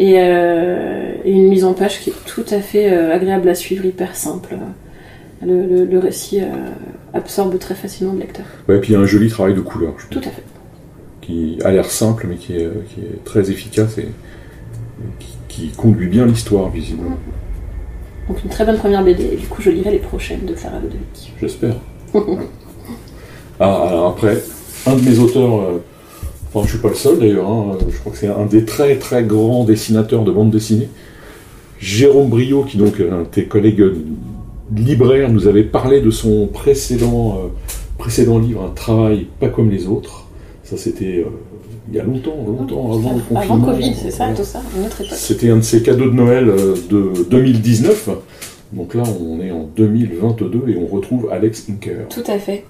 Euh, 0.01 0.07
et, 0.07 0.13
euh, 0.19 1.12
et 1.25 1.31
une 1.31 1.48
mise 1.50 1.63
en 1.65 1.74
page 1.74 2.00
qui 2.00 2.09
est 2.09 2.25
tout 2.25 2.45
à 2.51 2.59
fait 2.59 2.92
euh, 2.92 3.13
agréable 3.13 3.48
à 3.50 3.56
suivre, 3.56 3.86
hyper 3.86 4.15
simple. 4.15 4.56
Le, 5.45 5.65
le- 5.65 5.86
le 5.86 6.00
récit 6.00 6.39
euh, 6.42 6.45
absorbe 7.13 7.57
très 7.59 7.74
facilement 7.75 8.13
le 8.13 8.19
lecteur. 8.19 8.46
Ouais, 8.70 8.79
puis 8.79 8.91
il 8.91 8.93
y 8.93 8.96
a 8.96 9.00
un 9.00 9.05
joli 9.05 9.27
travail 9.29 9.53
de 9.55 9.62
couleur, 9.62 9.93
je 9.98 10.08
Tout 10.08 10.20
à 10.20 10.31
fait. 10.31 10.43
qui 11.22 11.58
a 11.63 11.72
l'air 11.72 11.86
simple, 11.89 12.27
mais 12.29 12.36
qui 12.36 12.53
est, 12.58 12.70
qui 12.89 13.01
est 13.01 13.24
très 13.25 13.50
efficace 13.50 13.98
et, 13.98 14.01
et 14.03 14.05
qui, 15.20 15.38
qui 15.48 15.70
conduit 15.70 16.08
bien 16.08 16.25
l'histoire, 16.27 16.70
visiblement. 16.70 17.17
Donc 18.27 18.43
une 18.43 18.50
très 18.51 18.65
bonne 18.65 18.77
première 18.77 19.03
BD, 19.03 19.24
et 19.34 19.36
du 19.36 19.48
coup 19.48 19.62
je 19.63 19.72
lirai 19.72 19.91
les 19.91 19.98
prochaines 20.00 20.46
de 20.46 20.53
Clara 20.53 20.77
Lodewick. 20.79 21.34
J'espère. 21.41 21.75
ah, 23.60 23.88
alors 23.89 24.08
après, 24.10 24.38
un 24.86 24.96
de 24.96 25.01
mes 25.01 25.20
auteurs, 25.20 25.81
enfin 26.53 26.65
je 26.65 26.72
suis 26.74 26.79
pas 26.79 26.89
le 26.89 26.96
seul 26.96 27.20
d'ailleurs, 27.20 27.50
hein, 27.50 27.77
je 27.89 27.98
crois 28.00 28.12
que 28.12 28.17
c'est 28.17 28.27
un 28.27 28.46
des 28.46 28.65
très 28.65 28.98
très 28.98 29.24
grands 29.24 29.63
dessinateurs 29.63 30.24
de 30.24 30.31
bande 30.31 30.51
dessinée, 30.51 30.89
Jérôme 31.79 32.29
Brio, 32.29 32.63
qui 32.63 32.77
donc 32.77 33.00
un 33.00 33.22
de 33.22 33.27
tes 33.27 33.46
collègues 33.46 33.81
euh, 33.81 33.96
libraires 34.75 35.31
nous 35.31 35.48
avait 35.48 35.63
parlé 35.63 36.01
de 36.01 36.12
son 36.12 36.48
précédent, 36.48 37.39
euh, 37.43 37.48
précédent 37.98 38.39
livre, 38.39 38.63
un 38.63 38.74
travail 38.74 39.27
pas 39.39 39.50
comme 39.50 39.70
les 39.70 39.88
autres. 39.88 40.25
Ça 40.63 40.77
c'était 40.77 41.24
euh, 41.25 41.29
il 41.89 41.98
y 41.98 42.00
a 42.00 42.03
longtemps, 42.03 42.36
longtemps 42.48 42.91
avant 42.93 43.13
le 43.15 43.20
confinement. 43.22 43.55
Avant 43.55 43.60
Covid, 43.60 43.93
c'est 43.96 44.12
ça, 44.12 44.25
Voilà. 44.25 44.36
tout 44.36 44.43
ça, 44.43 44.62
une 44.77 44.86
autre 44.86 45.01
époque. 45.01 45.17
C'était 45.17 45.50
un 45.50 45.58
de 45.58 45.62
ses 45.62 45.81
cadeaux 45.84 46.10
de 46.10 46.15
Noël 46.15 46.48
euh, 46.48 46.75
de 46.89 47.25
2019. 47.29 48.10
Donc 48.72 48.96
là, 48.96 49.03
on 49.20 49.41
est 49.41 49.51
en 49.51 49.70
2022 49.75 50.70
et 50.70 50.77
on 50.77 50.86
retrouve 50.88 51.27
Alex 51.31 51.67
Inker. 51.70 52.08
Tout 52.10 52.24
à 52.27 52.39
fait. 52.39 52.63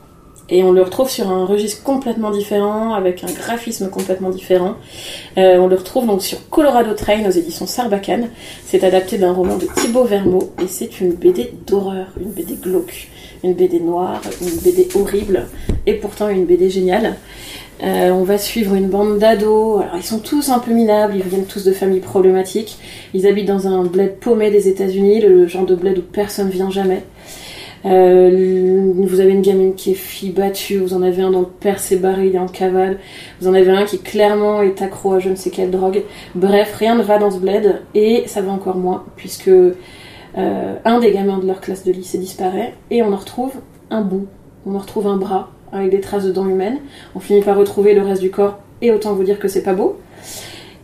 Et 0.53 0.63
on 0.63 0.73
le 0.73 0.81
retrouve 0.81 1.09
sur 1.09 1.29
un 1.29 1.45
registre 1.45 1.81
complètement 1.81 2.29
différent, 2.29 2.93
avec 2.93 3.23
un 3.23 3.31
graphisme 3.31 3.89
complètement 3.89 4.29
différent. 4.29 4.75
Euh, 5.37 5.57
on 5.57 5.67
le 5.67 5.77
retrouve 5.77 6.05
donc 6.05 6.21
sur 6.21 6.49
Colorado 6.49 6.93
Train 6.93 7.25
aux 7.25 7.31
éditions 7.31 7.65
Sarbacane. 7.65 8.27
C'est 8.65 8.83
adapté 8.83 9.17
d'un 9.17 9.31
roman 9.31 9.57
de 9.57 9.65
Thibaut 9.77 10.03
Vermeau 10.03 10.51
et 10.61 10.67
c'est 10.67 10.99
une 10.99 11.13
BD 11.13 11.53
d'horreur, 11.65 12.07
une 12.19 12.31
BD 12.31 12.55
glauque, 12.55 13.07
une 13.45 13.53
BD 13.53 13.79
noire, 13.79 14.21
une 14.41 14.59
BD 14.59 14.89
horrible 14.93 15.47
et 15.87 15.93
pourtant 15.93 16.27
une 16.27 16.45
BD 16.45 16.69
géniale. 16.69 17.15
Euh, 17.83 18.11
on 18.11 18.23
va 18.23 18.37
suivre 18.37 18.75
une 18.75 18.89
bande 18.89 19.17
d'ados. 19.19 19.81
Alors 19.81 19.95
ils 19.95 20.03
sont 20.03 20.19
tous 20.19 20.49
un 20.49 20.59
peu 20.59 20.71
minables, 20.71 21.15
ils 21.15 21.23
viennent 21.23 21.45
tous 21.45 21.63
de 21.63 21.71
familles 21.71 22.01
problématiques. 22.01 22.77
Ils 23.13 23.25
habitent 23.25 23.47
dans 23.47 23.67
un 23.67 23.85
bled 23.85 24.17
paumé 24.17 24.51
des 24.51 24.67
États-Unis, 24.67 25.21
le 25.21 25.47
genre 25.47 25.65
de 25.65 25.75
bled 25.75 25.97
où 25.97 26.01
personne 26.01 26.49
vient 26.49 26.69
jamais. 26.69 27.03
Euh, 27.85 28.93
vous 28.95 29.19
avez 29.19 29.31
une 29.31 29.41
gamine 29.41 29.73
qui 29.73 29.91
est 29.91 29.95
fille 29.95 30.31
battue, 30.31 30.77
vous 30.77 30.93
en 30.93 31.01
avez 31.01 31.23
un 31.23 31.31
dont 31.31 31.41
le 31.41 31.47
père 31.47 31.79
s'est 31.79 31.95
barré, 31.95 32.27
il 32.27 32.35
est 32.35 32.39
en 32.39 32.47
cavale, 32.47 32.99
vous 33.39 33.47
en 33.47 33.53
avez 33.53 33.71
un 33.71 33.85
qui 33.85 33.99
clairement 33.99 34.61
est 34.61 34.81
accro 34.81 35.13
à 35.13 35.19
je 35.19 35.29
ne 35.29 35.35
sais 35.35 35.49
quelle 35.49 35.71
drogue. 35.71 36.03
Bref, 36.35 36.75
rien 36.77 36.95
ne 36.95 37.01
va 37.01 37.17
dans 37.17 37.31
ce 37.31 37.39
bled, 37.39 37.81
et 37.95 38.23
ça 38.27 38.41
va 38.41 38.51
encore 38.51 38.77
moins, 38.77 39.05
puisque 39.15 39.47
euh, 39.47 39.73
un 40.85 40.99
des 40.99 41.11
gamins 41.11 41.39
de 41.39 41.47
leur 41.47 41.59
classe 41.59 41.83
de 41.83 41.91
lycée 41.91 42.19
disparaît, 42.19 42.75
et 42.91 43.01
on 43.01 43.11
en 43.11 43.17
retrouve 43.17 43.53
un 43.89 44.01
bout, 44.01 44.27
on 44.65 44.75
en 44.75 44.79
retrouve 44.79 45.07
un 45.07 45.17
bras 45.17 45.49
avec 45.71 45.89
des 45.89 46.01
traces 46.01 46.25
de 46.25 46.31
dents 46.31 46.47
humaines, 46.47 46.79
on 47.15 47.19
finit 47.19 47.41
par 47.41 47.57
retrouver 47.57 47.95
le 47.95 48.01
reste 48.01 48.21
du 48.21 48.29
corps, 48.29 48.59
et 48.81 48.91
autant 48.91 49.13
vous 49.13 49.23
dire 49.23 49.39
que 49.39 49.47
c'est 49.47 49.63
pas 49.63 49.73
beau. 49.73 49.97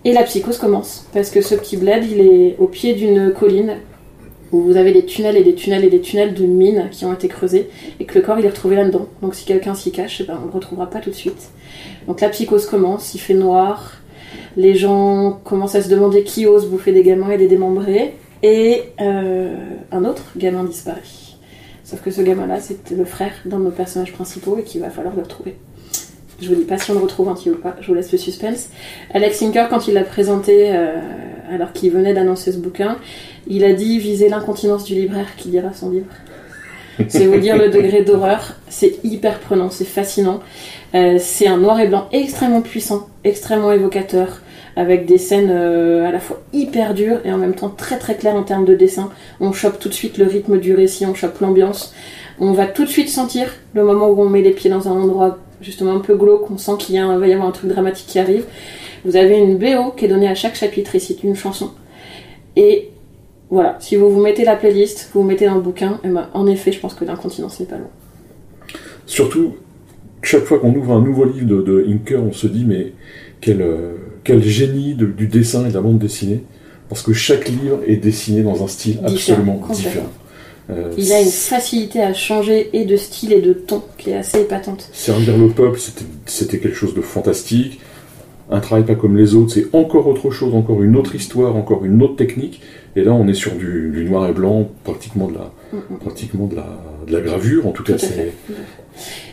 Et 0.03 0.13
la 0.13 0.23
psychose 0.23 0.57
commence, 0.57 1.05
parce 1.13 1.29
que 1.29 1.41
ce 1.41 1.53
petit 1.53 1.77
bled, 1.77 2.05
il 2.09 2.21
est 2.21 2.55
au 2.59 2.67
pied 2.67 2.93
d'une 2.93 3.31
colline 3.33 3.75
où 4.51 4.61
vous 4.61 4.77
avez 4.77 4.91
des 4.91 5.05
tunnels 5.05 5.37
et 5.37 5.43
des 5.43 5.55
tunnels 5.55 5.83
et 5.83 5.89
des 5.89 6.01
tunnels 6.01 6.33
de 6.33 6.45
mines 6.45 6.89
qui 6.91 7.05
ont 7.05 7.13
été 7.13 7.27
creusés 7.27 7.69
et 7.99 8.05
que 8.05 8.17
le 8.17 8.25
corps 8.25 8.39
il 8.39 8.45
est 8.45 8.49
retrouvé 8.49 8.75
là-dedans. 8.75 9.07
Donc 9.21 9.35
si 9.35 9.45
quelqu'un 9.45 9.75
s'y 9.75 9.91
cache, 9.91 10.21
eh 10.21 10.23
ben, 10.23 10.37
on 10.41 10.45
ne 10.45 10.47
le 10.47 10.53
retrouvera 10.53 10.89
pas 10.89 10.99
tout 10.99 11.09
de 11.09 11.15
suite. 11.15 11.49
Donc 12.07 12.21
la 12.21 12.29
psychose 12.29 12.65
commence, 12.65 13.13
il 13.13 13.19
fait 13.19 13.33
noir, 13.33 13.97
les 14.55 14.75
gens 14.75 15.39
commencent 15.43 15.75
à 15.75 15.81
se 15.81 15.89
demander 15.89 16.23
qui 16.23 16.45
ose 16.45 16.67
bouffer 16.67 16.91
des 16.91 17.03
gamins 17.03 17.29
et 17.29 17.37
des 17.37 17.47
démembrés, 17.47 18.15
et 18.43 18.83
euh, 19.01 19.55
un 19.91 20.05
autre 20.05 20.23
gamin 20.35 20.63
disparaît. 20.63 21.01
Sauf 21.83 22.01
que 22.01 22.11
ce 22.11 22.21
gamin-là, 22.21 22.59
c'était 22.59 22.95
le 22.95 23.05
frère 23.05 23.31
d'un 23.45 23.59
de 23.59 23.65
nos 23.65 23.71
personnages 23.71 24.11
principaux 24.11 24.57
et 24.57 24.63
qu'il 24.63 24.81
va 24.81 24.89
falloir 24.89 25.15
le 25.15 25.21
retrouver. 25.21 25.55
Je 26.41 26.49
vous 26.49 26.55
dis 26.55 26.65
pas 26.65 26.77
si 26.77 26.91
on 26.91 26.95
le 26.95 26.99
retrouve 26.99 27.29
entier 27.29 27.51
ou 27.51 27.55
pas, 27.55 27.75
je 27.81 27.87
vous 27.87 27.93
laisse 27.93 28.11
le 28.11 28.17
suspense. 28.17 28.69
Alex 29.13 29.37
Sinker, 29.37 29.69
quand 29.69 29.87
il 29.87 29.93
l'a 29.93 30.03
présenté, 30.03 30.75
euh, 30.75 30.99
alors 31.49 31.71
qu'il 31.71 31.91
venait 31.91 32.13
d'annoncer 32.13 32.51
ce 32.51 32.57
bouquin, 32.57 32.97
il 33.49 33.63
a 33.63 33.73
dit 33.73 33.99
viser 33.99 34.29
l'incontinence 34.29 34.83
du 34.83 34.95
libraire 34.95 35.35
qui 35.37 35.49
lira 35.49 35.73
son 35.73 35.91
livre. 35.91 36.07
C'est 37.07 37.27
vous 37.27 37.39
dire 37.39 37.57
le 37.57 37.69
degré 37.69 38.03
d'horreur. 38.03 38.55
C'est 38.69 39.03
hyper 39.03 39.39
prenant, 39.39 39.69
c'est 39.69 39.85
fascinant. 39.85 40.39
Euh, 40.95 41.17
c'est 41.19 41.47
un 41.47 41.57
noir 41.57 41.79
et 41.79 41.87
blanc 41.87 42.07
extrêmement 42.11 42.61
puissant, 42.61 43.07
extrêmement 43.23 43.71
évocateur, 43.71 44.41
avec 44.75 45.05
des 45.05 45.17
scènes 45.17 45.51
euh, 45.51 46.07
à 46.07 46.11
la 46.11 46.19
fois 46.19 46.41
hyper 46.53 46.93
dures 46.93 47.19
et 47.23 47.31
en 47.31 47.37
même 47.37 47.53
temps 47.53 47.69
très 47.69 47.97
très 47.97 48.15
claires 48.15 48.35
en 48.35 48.43
termes 48.43 48.65
de 48.65 48.73
dessin. 48.73 49.11
On 49.39 49.51
chope 49.51 49.79
tout 49.79 49.89
de 49.89 49.93
suite 49.93 50.17
le 50.17 50.25
rythme 50.25 50.59
du 50.59 50.73
récit, 50.73 51.05
on 51.05 51.13
chope 51.13 51.39
l'ambiance. 51.39 51.93
On 52.39 52.51
va 52.53 52.65
tout 52.65 52.83
de 52.83 52.89
suite 52.89 53.09
sentir 53.09 53.53
le 53.73 53.83
moment 53.83 54.07
où 54.09 54.21
on 54.21 54.29
met 54.29 54.41
les 54.41 54.51
pieds 54.51 54.69
dans 54.69 54.87
un 54.87 54.91
endroit 54.91 55.37
justement 55.61 55.93
un 55.93 55.99
peu 55.99 56.15
glauque, 56.15 56.51
on 56.51 56.57
sent 56.57 56.73
qu'il 56.79 56.95
y 56.95 56.99
a 56.99 57.17
va 57.17 57.27
y 57.27 57.33
avoir 57.33 57.47
un 57.47 57.51
truc 57.51 57.71
dramatique 57.71 58.07
qui 58.07 58.19
arrive. 58.19 58.45
Vous 59.05 59.15
avez 59.15 59.37
une 59.37 59.57
BO 59.57 59.91
qui 59.91 60.05
est 60.05 60.07
donnée 60.07 60.27
à 60.27 60.35
chaque 60.35 60.55
chapitre 60.55 60.91
c'est 60.99 61.23
une 61.23 61.35
chanson. 61.35 61.71
Et 62.55 62.89
voilà, 63.49 63.77
si 63.79 63.95
vous 63.95 64.09
vous 64.09 64.21
mettez 64.21 64.43
la 64.43 64.55
playlist, 64.55 65.09
vous 65.13 65.21
vous 65.21 65.27
mettez 65.27 65.45
dans 65.45 65.55
le 65.55 65.61
bouquin, 65.61 65.99
et 66.03 66.09
ben, 66.09 66.27
en 66.33 66.47
effet, 66.47 66.71
je 66.71 66.79
pense 66.79 66.93
que 66.93 67.05
l'incontinence 67.05 67.59
n'est 67.59 67.65
pas 67.65 67.77
loin. 67.77 67.87
Surtout, 69.05 69.55
chaque 70.21 70.43
fois 70.43 70.59
qu'on 70.59 70.73
ouvre 70.75 70.93
un 70.93 71.01
nouveau 71.01 71.25
livre 71.25 71.45
de, 71.47 71.61
de 71.61 71.85
Inker, 71.87 72.21
on 72.21 72.33
se 72.33 72.47
dit, 72.47 72.65
mais 72.65 72.93
quel, 73.39 73.61
euh, 73.61 73.93
quel 74.23 74.43
génie 74.43 74.95
de- 74.95 75.05
du 75.05 75.27
dessin 75.27 75.65
et 75.65 75.69
de 75.69 75.73
la 75.73 75.81
bande 75.81 75.99
dessinée, 75.99 76.43
parce 76.89 77.01
que 77.01 77.13
chaque 77.13 77.47
livre 77.47 77.79
est 77.87 77.97
dessiné 77.97 78.41
dans 78.41 78.63
un 78.63 78.67
style 78.67 78.99
absolument 79.05 79.61
différent. 79.73 80.07
Euh, 80.69 80.91
Il 80.97 81.13
a 81.13 81.21
une 81.21 81.29
facilité 81.29 82.01
à 82.01 82.13
changer 82.13 82.69
et 82.73 82.83
de 82.83 82.97
style 82.97 83.31
et 83.31 83.39
de 83.41 83.53
ton 83.53 83.81
qui 83.97 84.09
est 84.09 84.17
assez 84.17 84.41
épatante. 84.41 84.89
Servir 84.91 85.37
le 85.37 85.47
peuple, 85.47 85.79
c'était 86.25 86.59
quelque 86.59 86.75
chose 86.75 86.93
de 86.93 86.99
fantastique. 87.01 87.79
Un 88.49 88.59
travail 88.59 88.85
pas 88.85 88.95
comme 88.95 89.17
les 89.17 89.35
autres, 89.35 89.51
c'est 89.51 89.75
encore 89.75 90.07
autre 90.07 90.31
chose, 90.31 90.55
encore 90.55 90.81
une 90.81 90.95
autre 90.95 91.15
histoire, 91.15 91.55
encore 91.55 91.83
une 91.83 92.01
autre 92.01 92.15
technique. 92.15 92.61
Et 92.95 93.03
là, 93.03 93.13
on 93.13 93.27
est 93.27 93.33
sur 93.33 93.53
du, 93.53 93.91
du 93.93 94.05
noir 94.05 94.27
et 94.29 94.33
blanc, 94.33 94.69
pratiquement 94.83 95.27
de 95.27 95.33
la, 95.33 95.51
Mm, 95.73 95.97
pratiquement 95.97 96.47
de 96.47 96.55
la, 96.55 96.67
de 97.05 97.11
la 97.11 97.21
gravure. 97.21 97.67
En 97.67 97.71
tout 97.71 97.83
cas, 97.83 97.93
Tout 97.93 98.05
c'est. 98.05 98.33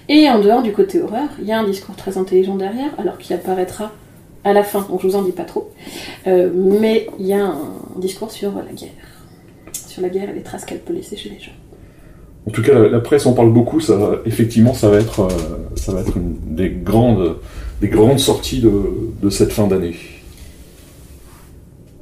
Et 0.08 0.28
en 0.28 0.40
dehors 0.40 0.62
du 0.62 0.72
côté 0.72 1.00
horreur, 1.00 1.28
il 1.38 1.46
y 1.46 1.52
a 1.52 1.58
un 1.58 1.64
discours 1.64 1.96
très 1.96 2.18
intelligent 2.18 2.56
derrière, 2.56 2.90
alors 2.98 3.18
qui 3.18 3.32
apparaîtra 3.32 3.92
à 4.42 4.52
la 4.52 4.62
fin, 4.62 4.86
donc 4.90 5.00
je 5.00 5.06
vous 5.06 5.16
en 5.16 5.22
dis 5.22 5.32
pas 5.32 5.44
trop. 5.44 5.70
Euh, 6.26 6.50
mais 6.52 7.06
il 7.18 7.26
y 7.26 7.32
a 7.32 7.46
un 7.46 7.58
discours 7.96 8.30
sur 8.30 8.52
la 8.54 8.72
guerre. 8.72 8.90
Sur 9.72 10.02
la 10.02 10.08
guerre 10.08 10.28
et 10.30 10.34
les 10.34 10.42
traces 10.42 10.64
qu'elle 10.64 10.80
peut 10.80 10.92
laisser 10.92 11.16
chez 11.16 11.30
les 11.30 11.38
gens. 11.38 11.52
En 12.46 12.50
tout 12.50 12.62
cas, 12.62 12.74
la, 12.74 12.88
la 12.88 13.00
presse 13.00 13.26
en 13.26 13.32
parle 13.32 13.52
beaucoup. 13.52 13.80
Ça, 13.80 14.20
effectivement, 14.26 14.74
ça 14.74 14.88
va 14.88 14.98
être, 14.98 15.20
euh, 15.20 15.28
ça 15.76 15.92
va 15.92 16.00
être 16.00 16.16
une 16.16 16.36
des 16.54 16.68
grandes, 16.70 17.36
des 17.80 17.88
grandes 17.88 18.18
sorties 18.18 18.60
de, 18.60 18.70
de 19.22 19.30
cette 19.30 19.52
fin 19.52 19.66
d'année. 19.66 19.96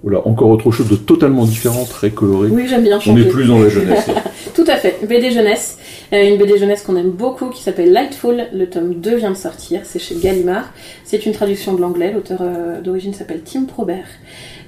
Voilà, 0.02 0.26
encore 0.26 0.50
autre 0.50 0.72
chose 0.72 0.88
de 0.88 0.96
totalement 0.96 1.44
différent, 1.44 1.84
très 1.84 2.11
coloré. 2.11 2.49
Oui, 2.50 2.64
j'aime 2.68 2.82
bien 2.82 2.96
On 2.96 3.00
changer. 3.00 3.25
n'est 3.25 3.30
plus 3.30 3.46
dans 3.46 3.61
la 3.61 3.68
jeunesse. 3.68 4.08
là. 4.08 4.14
Tout 4.54 4.64
à 4.66 4.76
fait, 4.76 4.99
BD 5.08 5.30
jeunesse, 5.30 5.78
Euh, 6.12 6.28
une 6.28 6.37
BD 6.38 6.58
jeunesse 6.58 6.82
qu'on 6.82 6.96
aime 6.96 7.11
beaucoup 7.11 7.49
qui 7.49 7.62
s'appelle 7.62 7.90
Lightful, 7.92 8.49
le 8.52 8.66
tome 8.68 8.94
2 8.96 9.16
vient 9.16 9.30
de 9.30 9.37
sortir, 9.37 9.80
c'est 9.84 9.99
chez 10.00 10.16
Gallimard, 10.16 10.70
c'est 11.04 11.25
une 11.25 11.32
traduction 11.32 11.72
de 11.72 11.80
l'anglais, 11.80 12.12
l'auteur 12.12 12.40
euh, 12.42 12.82
d'origine 12.82 13.14
s'appelle 13.14 13.40
Tim 13.44 13.64
Probert, 13.64 14.04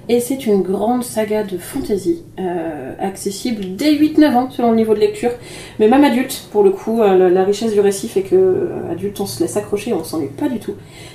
et 0.09 0.21
c'est 0.21 0.47
une 0.47 0.63
grande 0.63 1.03
saga 1.03 1.45
de 1.45 1.57
fantasy, 1.57 2.23
euh, 2.39 2.95
accessible 2.99 3.77
dès 3.77 3.95
8-9 3.95 4.35
ans 4.35 4.51
selon 4.51 4.71
le 4.71 4.77
niveau 4.77 4.95
de 4.95 5.01
lecture, 5.01 5.31
mais 5.79 5.89
même 5.89 6.05
adulte, 6.05 6.49
pour 6.53 6.63
le 6.63 6.71
coup, 6.71 7.01
euh, 7.01 7.29
la, 7.31 7.45
richesse 7.45 7.73
du 7.73 7.81
récit 7.81 8.09
fait 8.09 8.23
que 8.23 8.35
euh, 8.37 8.93
adulte 8.93 9.19
on 9.21 9.27
se 9.27 9.43
laisse 9.43 9.57
accrocher, 9.57 9.93
on 9.93 10.05
s'ennuie 10.05 10.29
pas 10.29 10.49
du 10.49 10.59
tout, 10.59 10.75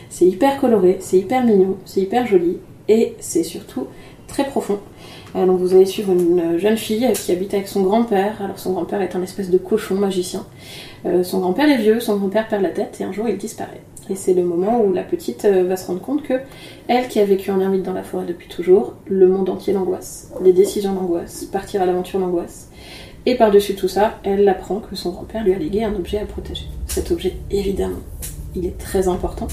c'est 0.09 0.25
hyper 0.25 0.59
coloré, 0.59 0.97
c'est 1.01 1.17
hyper 1.17 1.43
mignon, 1.43 1.77
c'est 1.85 2.01
hyper 2.01 2.25
joli, 2.25 2.57
et 2.87 3.15
c'est 3.19 3.43
surtout 3.43 3.87
très 4.27 4.45
profond. 4.45 4.79
Euh, 5.35 5.45
donc 5.45 5.59
vous 5.59 5.73
allez 5.73 5.85
suivre 5.85 6.11
une 6.11 6.57
jeune 6.57 6.77
fille 6.77 7.05
euh, 7.05 7.13
qui 7.13 7.31
habite 7.31 7.53
avec 7.53 7.67
son 7.67 7.81
grand-père. 7.81 8.41
Alors 8.41 8.59
son 8.59 8.73
grand-père 8.73 9.01
est 9.01 9.15
un 9.15 9.21
espèce 9.21 9.49
de 9.49 9.57
cochon 9.57 9.95
magicien. 9.95 10.45
Euh, 11.05 11.23
son 11.23 11.39
grand-père 11.39 11.69
est 11.69 11.77
vieux, 11.77 11.99
son 11.99 12.17
grand-père 12.17 12.47
perd 12.47 12.63
la 12.63 12.69
tête 12.69 12.97
et 12.99 13.03
un 13.03 13.11
jour 13.11 13.27
il 13.29 13.37
disparaît. 13.37 13.81
Et 14.09 14.15
c'est 14.15 14.33
le 14.33 14.43
moment 14.43 14.81
où 14.81 14.91
la 14.91 15.03
petite 15.03 15.45
va 15.45 15.77
se 15.77 15.85
rendre 15.85 16.01
compte 16.01 16.23
que 16.23 16.33
elle 16.87 17.07
qui 17.07 17.19
a 17.19 17.25
vécu 17.25 17.51
en 17.51 17.59
ermite 17.59 17.83
dans 17.83 17.93
la 17.93 18.01
forêt 18.01 18.25
depuis 18.25 18.47
toujours, 18.47 18.95
le 19.05 19.27
monde 19.27 19.49
entier 19.49 19.71
l'angoisse, 19.71 20.31
les 20.43 20.51
décisions 20.51 20.93
d'angoisse, 20.93 21.45
partir 21.45 21.83
à 21.83 21.85
l'aventure 21.85 22.19
l'angoisse. 22.19 22.69
Et 23.27 23.35
par-dessus 23.35 23.75
tout 23.75 23.87
ça, 23.87 24.17
elle 24.23 24.49
apprend 24.49 24.79
que 24.79 24.95
son 24.95 25.11
grand-père 25.11 25.43
lui 25.43 25.53
a 25.53 25.59
légué 25.59 25.83
un 25.83 25.93
objet 25.93 26.17
à 26.17 26.25
protéger. 26.25 26.65
Cet 26.87 27.11
objet, 27.11 27.37
évidemment, 27.51 27.99
il 28.55 28.65
est 28.65 28.79
très 28.79 29.07
important. 29.07 29.47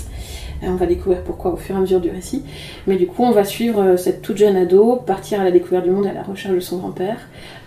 On 0.63 0.75
va 0.75 0.87
découvrir 0.87 1.23
pourquoi 1.23 1.53
au 1.53 1.57
fur 1.57 1.75
et 1.75 1.79
à 1.79 1.81
mesure 1.81 2.01
du 2.01 2.11
récit. 2.11 2.43
Mais 2.87 2.97
du 2.97 3.07
coup, 3.07 3.23
on 3.23 3.31
va 3.31 3.45
suivre 3.45 3.83
euh, 3.83 3.97
cette 3.97 4.23
toute 4.23 4.37
jeune 4.37 4.57
ado 4.57 4.97
partir 4.97 5.41
à 5.41 5.45
la 5.45 5.51
découverte 5.51 5.85
du 5.85 5.91
monde 5.91 6.07
et 6.07 6.11
à 6.11 6.15
la 6.15 6.23
recherche 6.23 6.55
de 6.55 6.61
son 6.61 6.79
grand-père, 6.79 7.19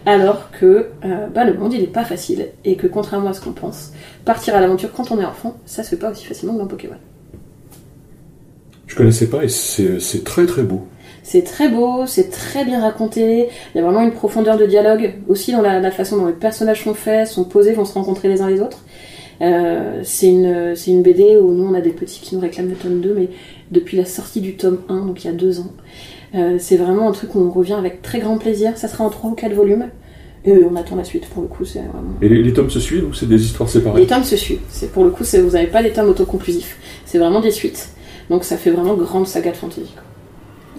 alors 0.05 0.51
que 0.51 0.87
euh, 1.05 1.27
bah, 1.33 1.43
le 1.43 1.53
monde 1.53 1.73
il 1.73 1.83
est 1.83 1.87
pas 1.87 2.03
facile 2.03 2.47
et 2.65 2.75
que 2.75 2.87
contrairement 2.87 3.29
à 3.29 3.33
ce 3.33 3.41
qu'on 3.41 3.51
pense, 3.51 3.91
partir 4.25 4.55
à 4.55 4.61
l'aventure 4.61 4.91
quand 4.91 5.11
on 5.11 5.19
est 5.19 5.25
enfant, 5.25 5.57
ça 5.65 5.83
se 5.83 5.89
fait 5.89 5.97
pas 5.97 6.11
aussi 6.11 6.25
facilement 6.25 6.53
que 6.53 6.59
dans 6.59 6.67
Pokémon. 6.67 6.95
Je 8.87 8.95
connaissais 8.95 9.27
pas 9.27 9.43
et 9.43 9.49
c'est 9.49 9.99
c'est 9.99 10.23
très 10.23 10.45
très 10.45 10.63
beau. 10.63 10.87
C'est 11.21 11.43
très 11.43 11.69
beau, 11.69 12.07
c'est 12.07 12.31
très 12.31 12.65
bien 12.65 12.81
raconté, 12.81 13.49
il 13.73 13.77
y 13.77 13.79
a 13.79 13.83
vraiment 13.83 14.01
une 14.01 14.13
profondeur 14.13 14.57
de 14.57 14.65
dialogue, 14.65 15.13
aussi 15.27 15.51
dans 15.51 15.61
la, 15.61 15.79
la 15.79 15.91
façon 15.91 16.17
dont 16.17 16.25
les 16.25 16.33
personnages 16.33 16.83
sont 16.83 16.95
faits, 16.95 17.27
sont 17.27 17.43
posés, 17.43 17.73
vont 17.73 17.85
se 17.85 17.93
rencontrer 17.93 18.29
les 18.29 18.41
uns 18.41 18.49
les 18.49 18.61
autres. 18.61 18.79
Euh, 19.41 20.01
c'est 20.03 20.27
une, 20.27 20.75
c'est 20.75 20.91
une 20.91 21.01
BD 21.01 21.37
où 21.37 21.51
nous 21.53 21.65
on 21.65 21.73
a 21.73 21.81
des 21.81 21.91
petits 21.91 22.19
qui 22.21 22.35
nous 22.35 22.41
réclament 22.41 22.69
le 22.69 22.75
tome 22.75 22.99
2, 22.99 23.13
mais 23.13 23.29
depuis 23.71 23.95
la 23.97 24.05
sortie 24.05 24.41
du 24.41 24.55
tome 24.55 24.79
1, 24.89 25.05
donc 25.05 25.23
il 25.23 25.27
y 25.27 25.29
a 25.29 25.33
deux 25.33 25.59
ans. 25.59 25.71
Euh, 26.35 26.57
c'est 26.59 26.77
vraiment 26.77 27.09
un 27.09 27.11
truc 27.11 27.33
où 27.35 27.39
on 27.39 27.49
revient 27.49 27.73
avec 27.73 28.01
très 28.01 28.19
grand 28.19 28.37
plaisir, 28.37 28.77
ça 28.77 28.87
sera 28.87 29.03
en 29.03 29.09
3 29.09 29.31
ou 29.31 29.33
4 29.35 29.53
volumes, 29.53 29.87
et 30.45 30.53
on 30.63 30.75
attend 30.75 30.95
la 30.95 31.03
suite 31.03 31.25
pour 31.27 31.41
le 31.41 31.47
coup, 31.47 31.65
c'est 31.65 31.79
vraiment... 31.79 32.13
Et 32.21 32.29
les, 32.29 32.43
les 32.43 32.53
tomes 32.53 32.69
se 32.69 32.79
suivent 32.79 33.07
ou 33.09 33.13
c'est 33.13 33.27
des 33.27 33.43
histoires 33.43 33.69
séparées 33.69 34.01
Les 34.01 34.07
tomes 34.07 34.23
se 34.23 34.35
suivent. 34.37 34.61
C'est 34.69 34.91
pour 34.91 35.03
le 35.03 35.09
coup, 35.09 35.23
vous 35.23 35.49
n'avez 35.51 35.67
pas 35.67 35.83
des 35.83 35.91
tomes 35.91 36.09
autoconclusifs. 36.09 36.77
C'est 37.05 37.17
vraiment 37.17 37.41
des 37.41 37.51
suites. 37.51 37.89
Donc 38.29 38.43
ça 38.43 38.57
fait 38.57 38.71
vraiment 38.71 38.95
grande 38.95 39.27
saga 39.27 39.51
de 39.51 39.55
fantasy. 39.57 39.93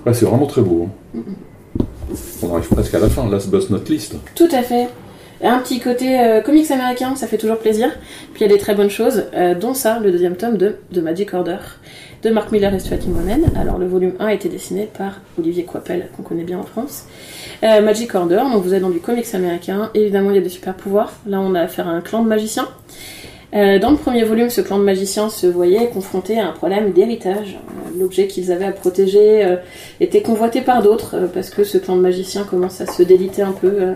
Ouais, 0.06 0.14
c'est 0.14 0.24
vraiment 0.24 0.46
très 0.46 0.62
beau. 0.62 0.88
hein. 1.16 1.20
On 2.42 2.54
arrive 2.54 2.68
presque 2.68 2.94
à 2.94 2.98
la 2.98 3.08
fin, 3.08 3.28
last 3.28 3.50
but 3.50 3.68
not 3.70 3.80
least. 3.88 4.14
Tout 4.34 4.48
à 4.52 4.62
fait. 4.62 4.88
Un 5.42 5.58
petit 5.60 5.80
côté 5.80 6.20
euh, 6.20 6.42
comics 6.42 6.70
américain, 6.70 7.16
ça 7.16 7.26
fait 7.26 7.38
toujours 7.38 7.56
plaisir. 7.56 7.88
Puis 8.34 8.42
il 8.44 8.48
y 8.48 8.50
a 8.50 8.54
des 8.54 8.60
très 8.60 8.74
bonnes 8.74 8.90
choses, 8.90 9.24
euh, 9.34 9.54
dont 9.54 9.72
ça, 9.72 9.98
le 9.98 10.12
deuxième 10.12 10.36
tome 10.36 10.58
de, 10.58 10.76
Magic 11.00 11.32
Order, 11.32 11.56
de 12.22 12.28
Mark 12.28 12.52
Miller 12.52 12.74
et 12.74 12.78
Stuart 12.78 12.98
Immonen. 13.06 13.44
Alors 13.58 13.78
le 13.78 13.86
volume 13.86 14.12
1 14.18 14.26
a 14.26 14.34
été 14.34 14.50
dessiné 14.50 14.86
par 14.86 15.20
Olivier 15.38 15.64
Coipel, 15.64 16.08
qu'on 16.14 16.22
connaît 16.22 16.44
bien 16.44 16.58
en 16.58 16.64
France. 16.64 17.06
Euh, 17.62 17.80
Magic 17.80 18.14
Order, 18.14 18.42
donc 18.52 18.62
vous 18.62 18.74
êtes 18.74 18.82
dans 18.82 18.90
du 18.90 19.00
comics 19.00 19.34
américain. 19.34 19.90
Évidemment, 19.94 20.28
il 20.28 20.36
y 20.36 20.38
a 20.38 20.42
des 20.42 20.50
super 20.50 20.74
pouvoirs. 20.74 21.14
Là, 21.26 21.40
on 21.40 21.54
a 21.54 21.62
affaire 21.62 21.88
à 21.88 21.92
un 21.92 22.02
clan 22.02 22.22
de 22.22 22.28
magiciens. 22.28 22.68
Dans 23.52 23.90
le 23.90 23.96
premier 23.96 24.22
volume, 24.22 24.48
ce 24.48 24.60
clan 24.60 24.78
de 24.78 24.84
magiciens 24.84 25.28
se 25.28 25.48
voyait 25.48 25.88
confronté 25.88 26.38
à 26.38 26.46
un 26.46 26.52
problème 26.52 26.92
d'héritage. 26.92 27.58
L'objet 27.98 28.28
qu'ils 28.28 28.52
avaient 28.52 28.66
à 28.66 28.70
protéger 28.70 29.56
était 29.98 30.22
convoité 30.22 30.60
par 30.60 30.84
d'autres, 30.84 31.28
parce 31.34 31.50
que 31.50 31.64
ce 31.64 31.76
clan 31.76 31.96
de 31.96 32.00
magiciens 32.00 32.44
commence 32.44 32.80
à 32.80 32.86
se 32.86 33.02
déliter 33.02 33.42
un 33.42 33.50
peu 33.50 33.94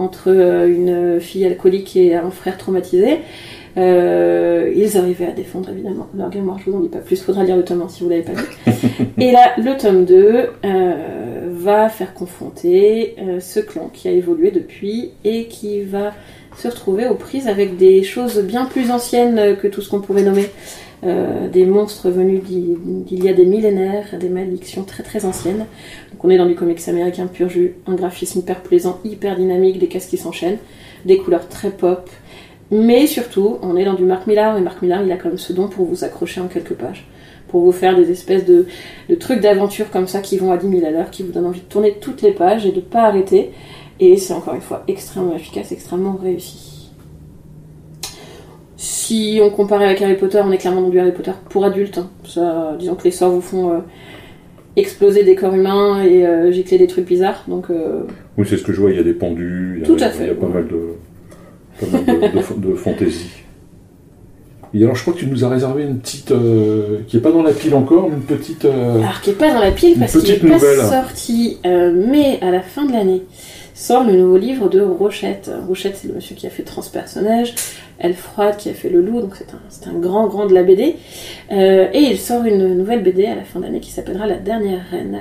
entre 0.00 0.30
euh, 0.30 0.66
une 0.66 1.20
fille 1.20 1.44
alcoolique 1.44 1.96
et 1.96 2.14
un 2.16 2.30
frère 2.30 2.58
traumatisé. 2.58 3.18
Euh, 3.76 4.72
ils 4.74 4.96
arrivaient 4.96 5.26
à 5.26 5.32
défendre 5.32 5.70
évidemment 5.70 6.08
leur 6.16 6.34
mémoire, 6.34 6.58
je 6.58 6.70
vous 6.70 6.76
en 6.76 6.80
dis 6.80 6.88
pas 6.88 6.98
plus, 6.98 7.22
faudra 7.22 7.44
lire 7.44 7.56
le 7.56 7.64
tome 7.64 7.82
1 7.82 7.88
si 7.88 8.02
vous 8.02 8.10
l'avez 8.10 8.22
pas 8.22 8.32
lu. 8.32 8.72
et 9.18 9.30
là, 9.30 9.52
le 9.58 9.76
tome 9.76 10.04
2 10.04 10.48
euh, 10.64 11.48
va 11.50 11.88
faire 11.88 12.12
confronter 12.14 13.14
euh, 13.18 13.38
ce 13.38 13.60
clan 13.60 13.88
qui 13.92 14.08
a 14.08 14.12
évolué 14.12 14.50
depuis 14.50 15.12
et 15.24 15.46
qui 15.46 15.82
va 15.82 16.12
se 16.60 16.68
retrouver 16.68 17.08
aux 17.08 17.14
prises 17.14 17.48
avec 17.48 17.76
des 17.76 18.02
choses 18.02 18.38
bien 18.40 18.66
plus 18.66 18.90
anciennes 18.90 19.56
que 19.56 19.66
tout 19.66 19.80
ce 19.80 19.88
qu'on 19.88 20.00
pourrait 20.00 20.22
nommer. 20.22 20.48
Euh, 21.02 21.48
des 21.48 21.64
monstres 21.64 22.10
venus 22.10 22.42
d'il 22.42 23.24
y 23.24 23.28
a 23.30 23.32
des 23.32 23.46
millénaires, 23.46 24.18
des 24.20 24.28
malédictions 24.28 24.84
très 24.84 25.02
très 25.02 25.24
anciennes. 25.24 25.64
Donc 26.12 26.22
on 26.24 26.28
est 26.28 26.36
dans 26.36 26.44
du 26.44 26.54
comics 26.54 26.86
américain 26.88 27.26
pur 27.26 27.48
jus, 27.48 27.76
un 27.86 27.94
graphisme 27.94 28.40
hyper 28.40 28.60
plaisant, 28.60 29.00
hyper 29.02 29.36
dynamique, 29.36 29.78
des 29.78 29.88
cases 29.88 30.06
qui 30.06 30.18
s'enchaînent, 30.18 30.58
des 31.06 31.16
couleurs 31.16 31.48
très 31.48 31.70
pop. 31.70 32.10
Mais 32.70 33.06
surtout, 33.06 33.56
on 33.62 33.76
est 33.76 33.84
dans 33.84 33.94
du 33.94 34.04
Mark 34.04 34.26
Millar, 34.26 34.58
et 34.58 34.60
Mark 34.60 34.82
Millar, 34.82 35.02
il 35.02 35.10
a 35.10 35.16
quand 35.16 35.28
même 35.28 35.38
ce 35.38 35.54
don 35.54 35.68
pour 35.68 35.86
vous 35.86 36.04
accrocher 36.04 36.42
en 36.42 36.48
quelques 36.48 36.74
pages 36.74 37.06
pour 37.50 37.62
vous 37.62 37.72
faire 37.72 37.96
des 37.96 38.10
espèces 38.10 38.44
de, 38.46 38.66
trucs 39.18 39.40
d'aventure 39.40 39.90
comme 39.90 40.06
ça 40.06 40.20
qui 40.20 40.38
vont 40.38 40.52
à 40.52 40.56
10 40.56 40.70
000 40.70 40.86
à 40.86 40.90
l'heure, 40.90 41.10
qui 41.10 41.22
vous 41.24 41.32
donnent 41.32 41.46
envie 41.46 41.60
de 41.60 41.66
tourner 41.66 41.96
toutes 42.00 42.22
les 42.22 42.30
pages 42.30 42.64
et 42.64 42.70
de 42.70 42.76
ne 42.76 42.80
pas 42.80 43.02
arrêter. 43.02 43.50
Et 44.00 44.16
c'est 44.16 44.32
encore 44.32 44.54
une 44.54 44.62
fois 44.62 44.82
extrêmement 44.88 45.36
efficace, 45.36 45.72
extrêmement 45.72 46.18
réussi. 46.20 46.90
Si 48.76 49.40
on 49.42 49.50
compare 49.50 49.82
avec 49.82 50.00
Harry 50.00 50.16
Potter, 50.16 50.40
on 50.42 50.50
est 50.50 50.56
clairement 50.56 50.80
dans 50.80 50.88
du 50.88 50.98
Harry 50.98 51.12
Potter 51.12 51.32
pour 51.50 51.66
adultes. 51.66 51.98
Hein. 51.98 52.08
Ça, 52.24 52.76
disons 52.78 52.94
que 52.94 53.04
les 53.04 53.10
sorts 53.10 53.30
vous 53.30 53.42
font 53.42 53.72
euh, 53.72 53.78
exploser 54.74 55.22
des 55.22 55.34
corps 55.34 55.54
humains 55.54 56.02
et 56.02 56.26
euh, 56.26 56.50
gicler 56.50 56.78
des 56.78 56.86
trucs 56.86 57.04
bizarres. 57.06 57.44
Donc, 57.46 57.66
euh, 57.68 58.04
Oui, 58.38 58.46
c'est 58.48 58.56
ce 58.56 58.62
que 58.62 58.72
je 58.72 58.80
vois, 58.80 58.90
il 58.90 58.96
y 58.96 59.00
a 59.00 59.02
des 59.02 59.12
pendus, 59.12 59.74
il 59.76 59.80
y 59.80 59.84
a, 59.84 59.86
Tout 59.86 60.02
à 60.02 60.08
fait. 60.08 60.24
Il 60.24 60.28
y 60.28 60.30
a 60.30 60.34
pas 60.34 60.48
mal 60.48 60.66
de, 60.66 60.80
pas 61.78 61.86
mal 61.86 62.04
de, 62.06 62.68
de 62.68 62.74
fantaisie. 62.74 63.42
Et 64.72 64.84
alors, 64.84 64.94
je 64.94 65.02
crois 65.02 65.14
que 65.14 65.18
tu 65.18 65.26
nous 65.26 65.44
as 65.44 65.48
réservé 65.48 65.82
une 65.82 65.98
petite. 65.98 66.30
Euh, 66.30 66.98
qui 67.08 67.16
n'est 67.16 67.22
pas 67.22 67.32
dans 67.32 67.42
la 67.42 67.52
pile 67.52 67.74
encore, 67.74 68.08
une 68.08 68.20
petite. 68.20 68.64
Euh, 68.64 68.98
alors, 68.98 69.20
qui 69.20 69.30
n'est 69.30 69.36
pas 69.36 69.52
dans 69.52 69.60
la 69.60 69.72
pile 69.72 69.98
parce 69.98 70.16
qu'il 70.16 70.44
n'est 70.44 70.58
pas 70.58 70.58
sorti, 70.58 71.58
euh, 71.66 71.92
mais 72.08 72.38
à 72.40 72.50
la 72.50 72.60
fin 72.60 72.84
de 72.84 72.92
l'année, 72.92 73.22
sort 73.80 74.04
le 74.04 74.12
nouveau 74.14 74.36
livre 74.36 74.68
de 74.68 74.80
Rochette. 74.80 75.50
Rochette, 75.66 75.96
c'est 75.96 76.08
le 76.08 76.14
monsieur 76.14 76.36
qui 76.36 76.46
a 76.46 76.50
fait 76.50 76.62
Transpersonnage, 76.62 77.54
Elfroide 77.98 78.56
qui 78.56 78.68
a 78.68 78.74
fait 78.74 78.90
Le 78.90 79.00
Loup, 79.00 79.20
donc 79.20 79.34
c'est 79.36 79.86
un, 79.88 79.90
un, 79.90 79.98
grand, 79.98 80.26
grand 80.26 80.46
de 80.46 80.54
la 80.54 80.62
BD. 80.62 80.96
et 81.50 81.98
il 81.98 82.18
sort 82.18 82.44
une 82.44 82.74
nouvelle 82.74 83.02
BD 83.02 83.26
à 83.26 83.34
la 83.34 83.44
fin 83.44 83.60
d'année 83.60 83.80
qui 83.80 83.90
s'appellera 83.90 84.26
La 84.26 84.36
Dernière 84.36 84.84
Reine. 84.90 85.20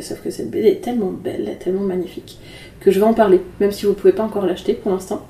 Sauf 0.00 0.22
que 0.22 0.30
cette 0.30 0.50
BD 0.50 0.68
est 0.68 0.80
tellement 0.80 1.10
belle, 1.10 1.56
tellement 1.58 1.82
magnifique, 1.82 2.38
que 2.80 2.90
je 2.90 3.00
vais 3.00 3.06
en 3.06 3.14
parler, 3.14 3.40
même 3.60 3.72
si 3.72 3.84
vous 3.84 3.92
ne 3.92 3.96
pouvez 3.96 4.12
pas 4.12 4.22
encore 4.22 4.46
l'acheter 4.46 4.74
pour 4.74 4.92
l'instant. 4.92 5.22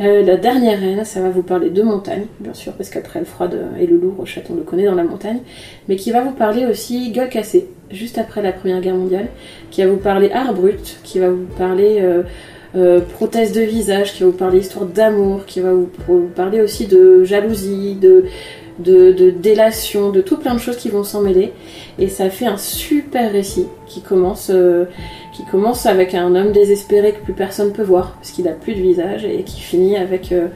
Euh, 0.00 0.22
la 0.22 0.36
dernière 0.36 0.80
reine, 0.80 1.04
ça 1.04 1.20
va 1.20 1.30
vous 1.30 1.42
parler 1.42 1.70
de 1.70 1.82
montagne, 1.82 2.26
bien 2.40 2.54
sûr, 2.54 2.72
parce 2.72 2.90
qu'après 2.90 3.20
le 3.20 3.24
froid 3.24 3.48
et 3.78 3.86
le 3.86 3.96
loup, 3.96 4.14
Rochette, 4.16 4.46
on 4.50 4.54
le 4.54 4.62
connaît 4.62 4.86
dans 4.86 4.94
la 4.94 5.04
montagne, 5.04 5.38
mais 5.88 5.96
qui 5.96 6.10
va 6.10 6.22
vous 6.22 6.32
parler 6.32 6.66
aussi 6.66 7.12
gueule 7.12 7.28
cassée, 7.28 7.68
juste 7.90 8.18
après 8.18 8.42
la 8.42 8.52
Première 8.52 8.80
Guerre 8.80 8.96
mondiale, 8.96 9.28
qui 9.70 9.82
va 9.82 9.88
vous 9.88 9.98
parler 9.98 10.30
art 10.32 10.52
brut, 10.52 10.98
qui 11.04 11.20
va 11.20 11.30
vous 11.30 11.46
parler 11.56 11.98
euh, 12.00 12.22
euh, 12.76 13.00
prothèse 13.00 13.52
de 13.52 13.60
visage, 13.60 14.14
qui 14.14 14.24
va 14.24 14.30
vous 14.30 14.36
parler 14.36 14.58
histoire 14.58 14.86
d'amour, 14.86 15.46
qui 15.46 15.60
va 15.60 15.72
vous, 15.72 15.88
parler 16.34 16.60
aussi 16.60 16.86
de 16.86 17.22
jalousie, 17.22 17.94
de, 17.94 18.24
de, 18.78 19.30
délation, 19.30 20.10
de 20.10 20.20
tout 20.20 20.36
plein 20.36 20.54
de 20.54 20.60
choses 20.60 20.76
qui 20.76 20.88
vont 20.88 21.04
s'en 21.04 21.20
mêler. 21.20 21.52
Et 21.98 22.08
ça 22.08 22.30
fait 22.30 22.46
un 22.46 22.56
super 22.56 23.32
récit 23.32 23.66
qui 23.86 24.00
commence 24.00 24.50
qui 25.34 25.44
commence 25.44 25.84
avec 25.86 26.14
un 26.14 26.34
homme 26.36 26.52
désespéré 26.52 27.12
que 27.12 27.20
plus 27.20 27.32
personne 27.32 27.72
peut 27.72 27.82
voir 27.82 28.12
parce 28.14 28.30
qu'il 28.30 28.44
n'a 28.44 28.52
plus 28.52 28.74
de 28.74 28.80
visage 28.80 29.24
et 29.24 29.42
qui 29.42 29.60
finit 29.60 29.96
avec 29.96 30.30
euh, 30.30 30.46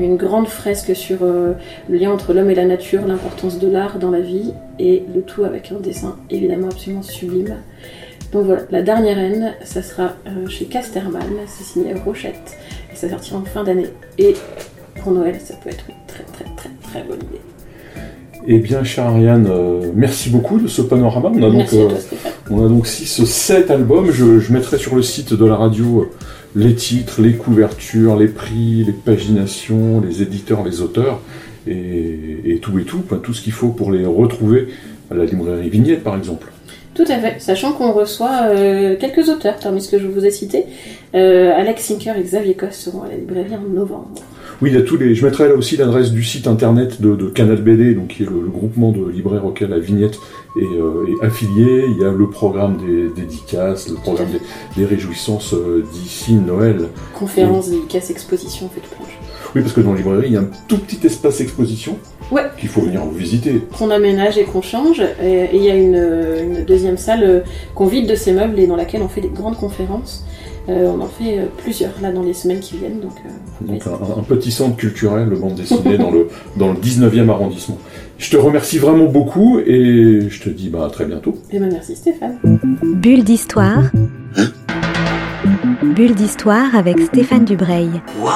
une 0.00 0.16
grande 0.16 0.48
fresque 0.48 0.96
sur 0.96 1.18
euh, 1.22 1.52
le 1.88 1.98
lien 1.98 2.10
entre 2.10 2.32
l'homme 2.32 2.50
et 2.50 2.54
la 2.54 2.64
nature, 2.64 3.06
l'importance 3.06 3.58
de 3.58 3.68
l'art 3.68 3.98
dans 3.98 4.10
la 4.10 4.20
vie 4.20 4.54
et 4.78 5.04
le 5.14 5.20
tout 5.20 5.44
avec 5.44 5.70
un 5.70 5.80
dessin 5.80 6.16
évidemment 6.30 6.68
absolument 6.68 7.02
sublime. 7.02 7.56
Donc 8.32 8.46
voilà, 8.46 8.62
la 8.70 8.80
dernière 8.80 9.18
haine, 9.18 9.54
ça 9.62 9.82
sera 9.82 10.14
euh, 10.26 10.48
chez 10.48 10.64
Casterman, 10.64 11.22
c'est 11.46 11.64
signé 11.64 11.92
Rochette 11.92 12.56
et 12.90 12.96
ça 12.96 13.10
sortira 13.10 13.38
en 13.38 13.44
fin 13.44 13.64
d'année. 13.64 13.88
Et 14.16 14.34
pour 15.02 15.12
Noël, 15.12 15.38
ça 15.38 15.54
peut 15.62 15.68
être 15.68 15.84
une 15.90 16.06
très 16.06 16.24
très 16.24 16.46
très 16.56 16.70
très 16.82 17.02
bonne 17.02 17.20
idée. 17.20 17.51
Eh 18.46 18.58
bien, 18.58 18.82
chère 18.82 19.06
Ariane, 19.06 19.46
euh, 19.48 19.92
merci 19.94 20.28
beaucoup 20.28 20.58
de 20.58 20.66
ce 20.66 20.82
panorama. 20.82 21.30
On 21.32 21.42
a 21.42 21.50
donc, 21.50 21.72
euh, 21.74 21.88
on 22.50 22.66
a 22.66 22.68
donc 22.68 22.88
6, 22.88 23.24
7 23.24 23.70
albums. 23.70 24.10
Je, 24.10 24.52
mettrai 24.52 24.78
sur 24.78 24.96
le 24.96 25.02
site 25.02 25.32
de 25.32 25.44
la 25.44 25.54
radio 25.54 26.00
euh, 26.00 26.10
les 26.56 26.74
titres, 26.74 27.22
les 27.22 27.34
couvertures, 27.34 28.16
les 28.16 28.26
prix, 28.26 28.84
les 28.84 28.92
paginations, 28.92 30.00
les 30.00 30.22
éditeurs, 30.22 30.64
les 30.64 30.80
auteurs, 30.80 31.20
et, 31.68 32.58
tout 32.60 32.78
et 32.78 32.82
tout, 32.82 33.02
tout 33.22 33.32
ce 33.32 33.42
qu'il 33.42 33.52
faut 33.52 33.68
pour 33.68 33.92
les 33.92 34.04
retrouver 34.04 34.68
à 35.10 35.14
la 35.14 35.24
librairie 35.24 35.70
Vignette, 35.70 36.02
par 36.02 36.16
exemple. 36.16 36.48
Tout 36.94 37.04
à 37.08 37.18
fait, 37.18 37.40
sachant 37.40 37.72
qu'on 37.72 37.92
reçoit 37.92 38.50
quelques 39.00 39.30
auteurs 39.30 39.56
parmi 39.62 39.80
ce 39.80 39.90
que 39.90 39.98
je 39.98 40.06
vous 40.06 40.26
ai 40.26 40.30
cité. 40.30 40.66
Alex 41.14 41.84
Sinker 41.84 42.18
et 42.18 42.22
Xavier 42.22 42.54
Coste 42.54 42.80
seront 42.82 43.04
à 43.04 43.08
la 43.08 43.14
librairie 43.14 43.54
en 43.54 43.72
novembre. 43.72 44.10
Oui, 44.60 44.70
il 44.70 44.74
y 44.74 44.78
a 44.78 44.82
tous 44.82 44.96
les. 44.96 45.14
Je 45.14 45.24
mettrai 45.24 45.48
là 45.48 45.54
aussi 45.54 45.76
l'adresse 45.76 46.12
du 46.12 46.22
site 46.22 46.46
internet 46.46 47.00
de, 47.00 47.14
Canal 47.28 47.62
BD, 47.62 47.94
donc 47.94 48.08
qui 48.08 48.22
est 48.22 48.26
le, 48.26 48.48
groupement 48.48 48.92
de 48.92 49.08
libraires 49.08 49.44
auquel 49.44 49.70
la 49.70 49.78
vignette 49.78 50.18
euh, 50.56 51.06
est, 51.06 51.24
affiliée. 51.24 51.84
Il 51.88 51.98
y 51.98 52.04
a 52.04 52.12
le 52.12 52.28
programme 52.28 52.76
des 52.76 53.08
dédicaces, 53.08 53.88
le 53.88 53.96
programme 53.96 54.28
des, 54.76 54.84
réjouissances 54.84 55.54
euh, 55.54 55.84
d'ici 55.92 56.34
Noël. 56.34 56.88
Conférences, 57.14 57.70
dédicaces, 57.70 58.10
expositions, 58.10 58.68
fait 58.68 58.80
plein 58.80 59.06
Oui, 59.54 59.62
parce 59.62 59.72
que 59.72 59.80
dans 59.80 59.92
la 59.92 59.98
librairie, 59.98 60.26
il 60.26 60.32
y 60.34 60.36
a 60.36 60.40
un 60.40 60.50
tout 60.68 60.78
petit 60.78 61.06
espace 61.06 61.40
exposition. 61.40 61.98
Ouais. 62.30 62.44
Qu'il 62.58 62.68
faut 62.68 62.80
venir 62.80 63.04
visiter. 63.06 63.62
Qu'on 63.76 63.90
aménage 63.90 64.38
et 64.38 64.44
qu'on 64.44 64.62
change. 64.62 65.02
Et 65.22 65.50
il 65.52 65.62
y 65.62 65.70
a 65.70 65.74
une, 65.74 65.96
une 66.42 66.64
deuxième 66.64 66.96
salle 66.96 67.24
euh, 67.24 67.40
qu'on 67.74 67.86
vide 67.86 68.08
de 68.08 68.14
ses 68.14 68.32
meubles 68.32 68.58
et 68.58 68.66
dans 68.66 68.76
laquelle 68.76 69.02
on 69.02 69.08
fait 69.08 69.20
des 69.20 69.28
grandes 69.28 69.56
conférences. 69.56 70.24
Euh, 70.68 70.92
on 70.96 71.00
en 71.00 71.08
fait 71.08 71.38
euh, 71.38 71.46
plusieurs 71.58 71.92
là 72.00 72.12
dans 72.12 72.22
les 72.22 72.34
semaines 72.34 72.60
qui 72.60 72.76
viennent. 72.76 73.00
Donc, 73.00 73.14
euh, 73.26 74.18
un, 74.18 74.22
petit 74.22 74.52
centre 74.52 74.76
culturel, 74.76 75.28
le 75.28 75.36
bande 75.36 75.54
dessinée, 75.54 75.98
dans, 75.98 76.10
le, 76.10 76.28
dans 76.56 76.72
le 76.72 76.78
19e 76.78 77.28
arrondissement. 77.30 77.78
Je 78.18 78.30
te 78.30 78.36
remercie 78.36 78.78
vraiment 78.78 79.06
beaucoup 79.06 79.58
et 79.58 80.28
je 80.28 80.40
te 80.40 80.48
dis 80.48 80.68
bah, 80.68 80.86
à 80.86 80.90
très 80.90 81.04
bientôt. 81.04 81.36
Et 81.50 81.58
ben 81.58 81.70
merci 81.72 81.96
Stéphane. 81.96 82.38
Bulle 82.82 83.24
d'histoire. 83.24 83.90
Hein 84.36 84.46
Bulle 85.82 86.14
d'histoire 86.14 86.76
avec 86.76 87.00
Stéphane 87.00 87.44
Dubreuil. 87.44 87.90
Waouh 88.22 88.32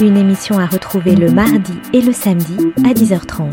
Une 0.00 0.16
émission 0.16 0.58
à 0.58 0.66
retrouver 0.66 1.14
le 1.14 1.30
mardi 1.30 1.74
et 1.92 2.00
le 2.00 2.12
samedi 2.12 2.56
à 2.84 2.92
10h30. 2.92 3.52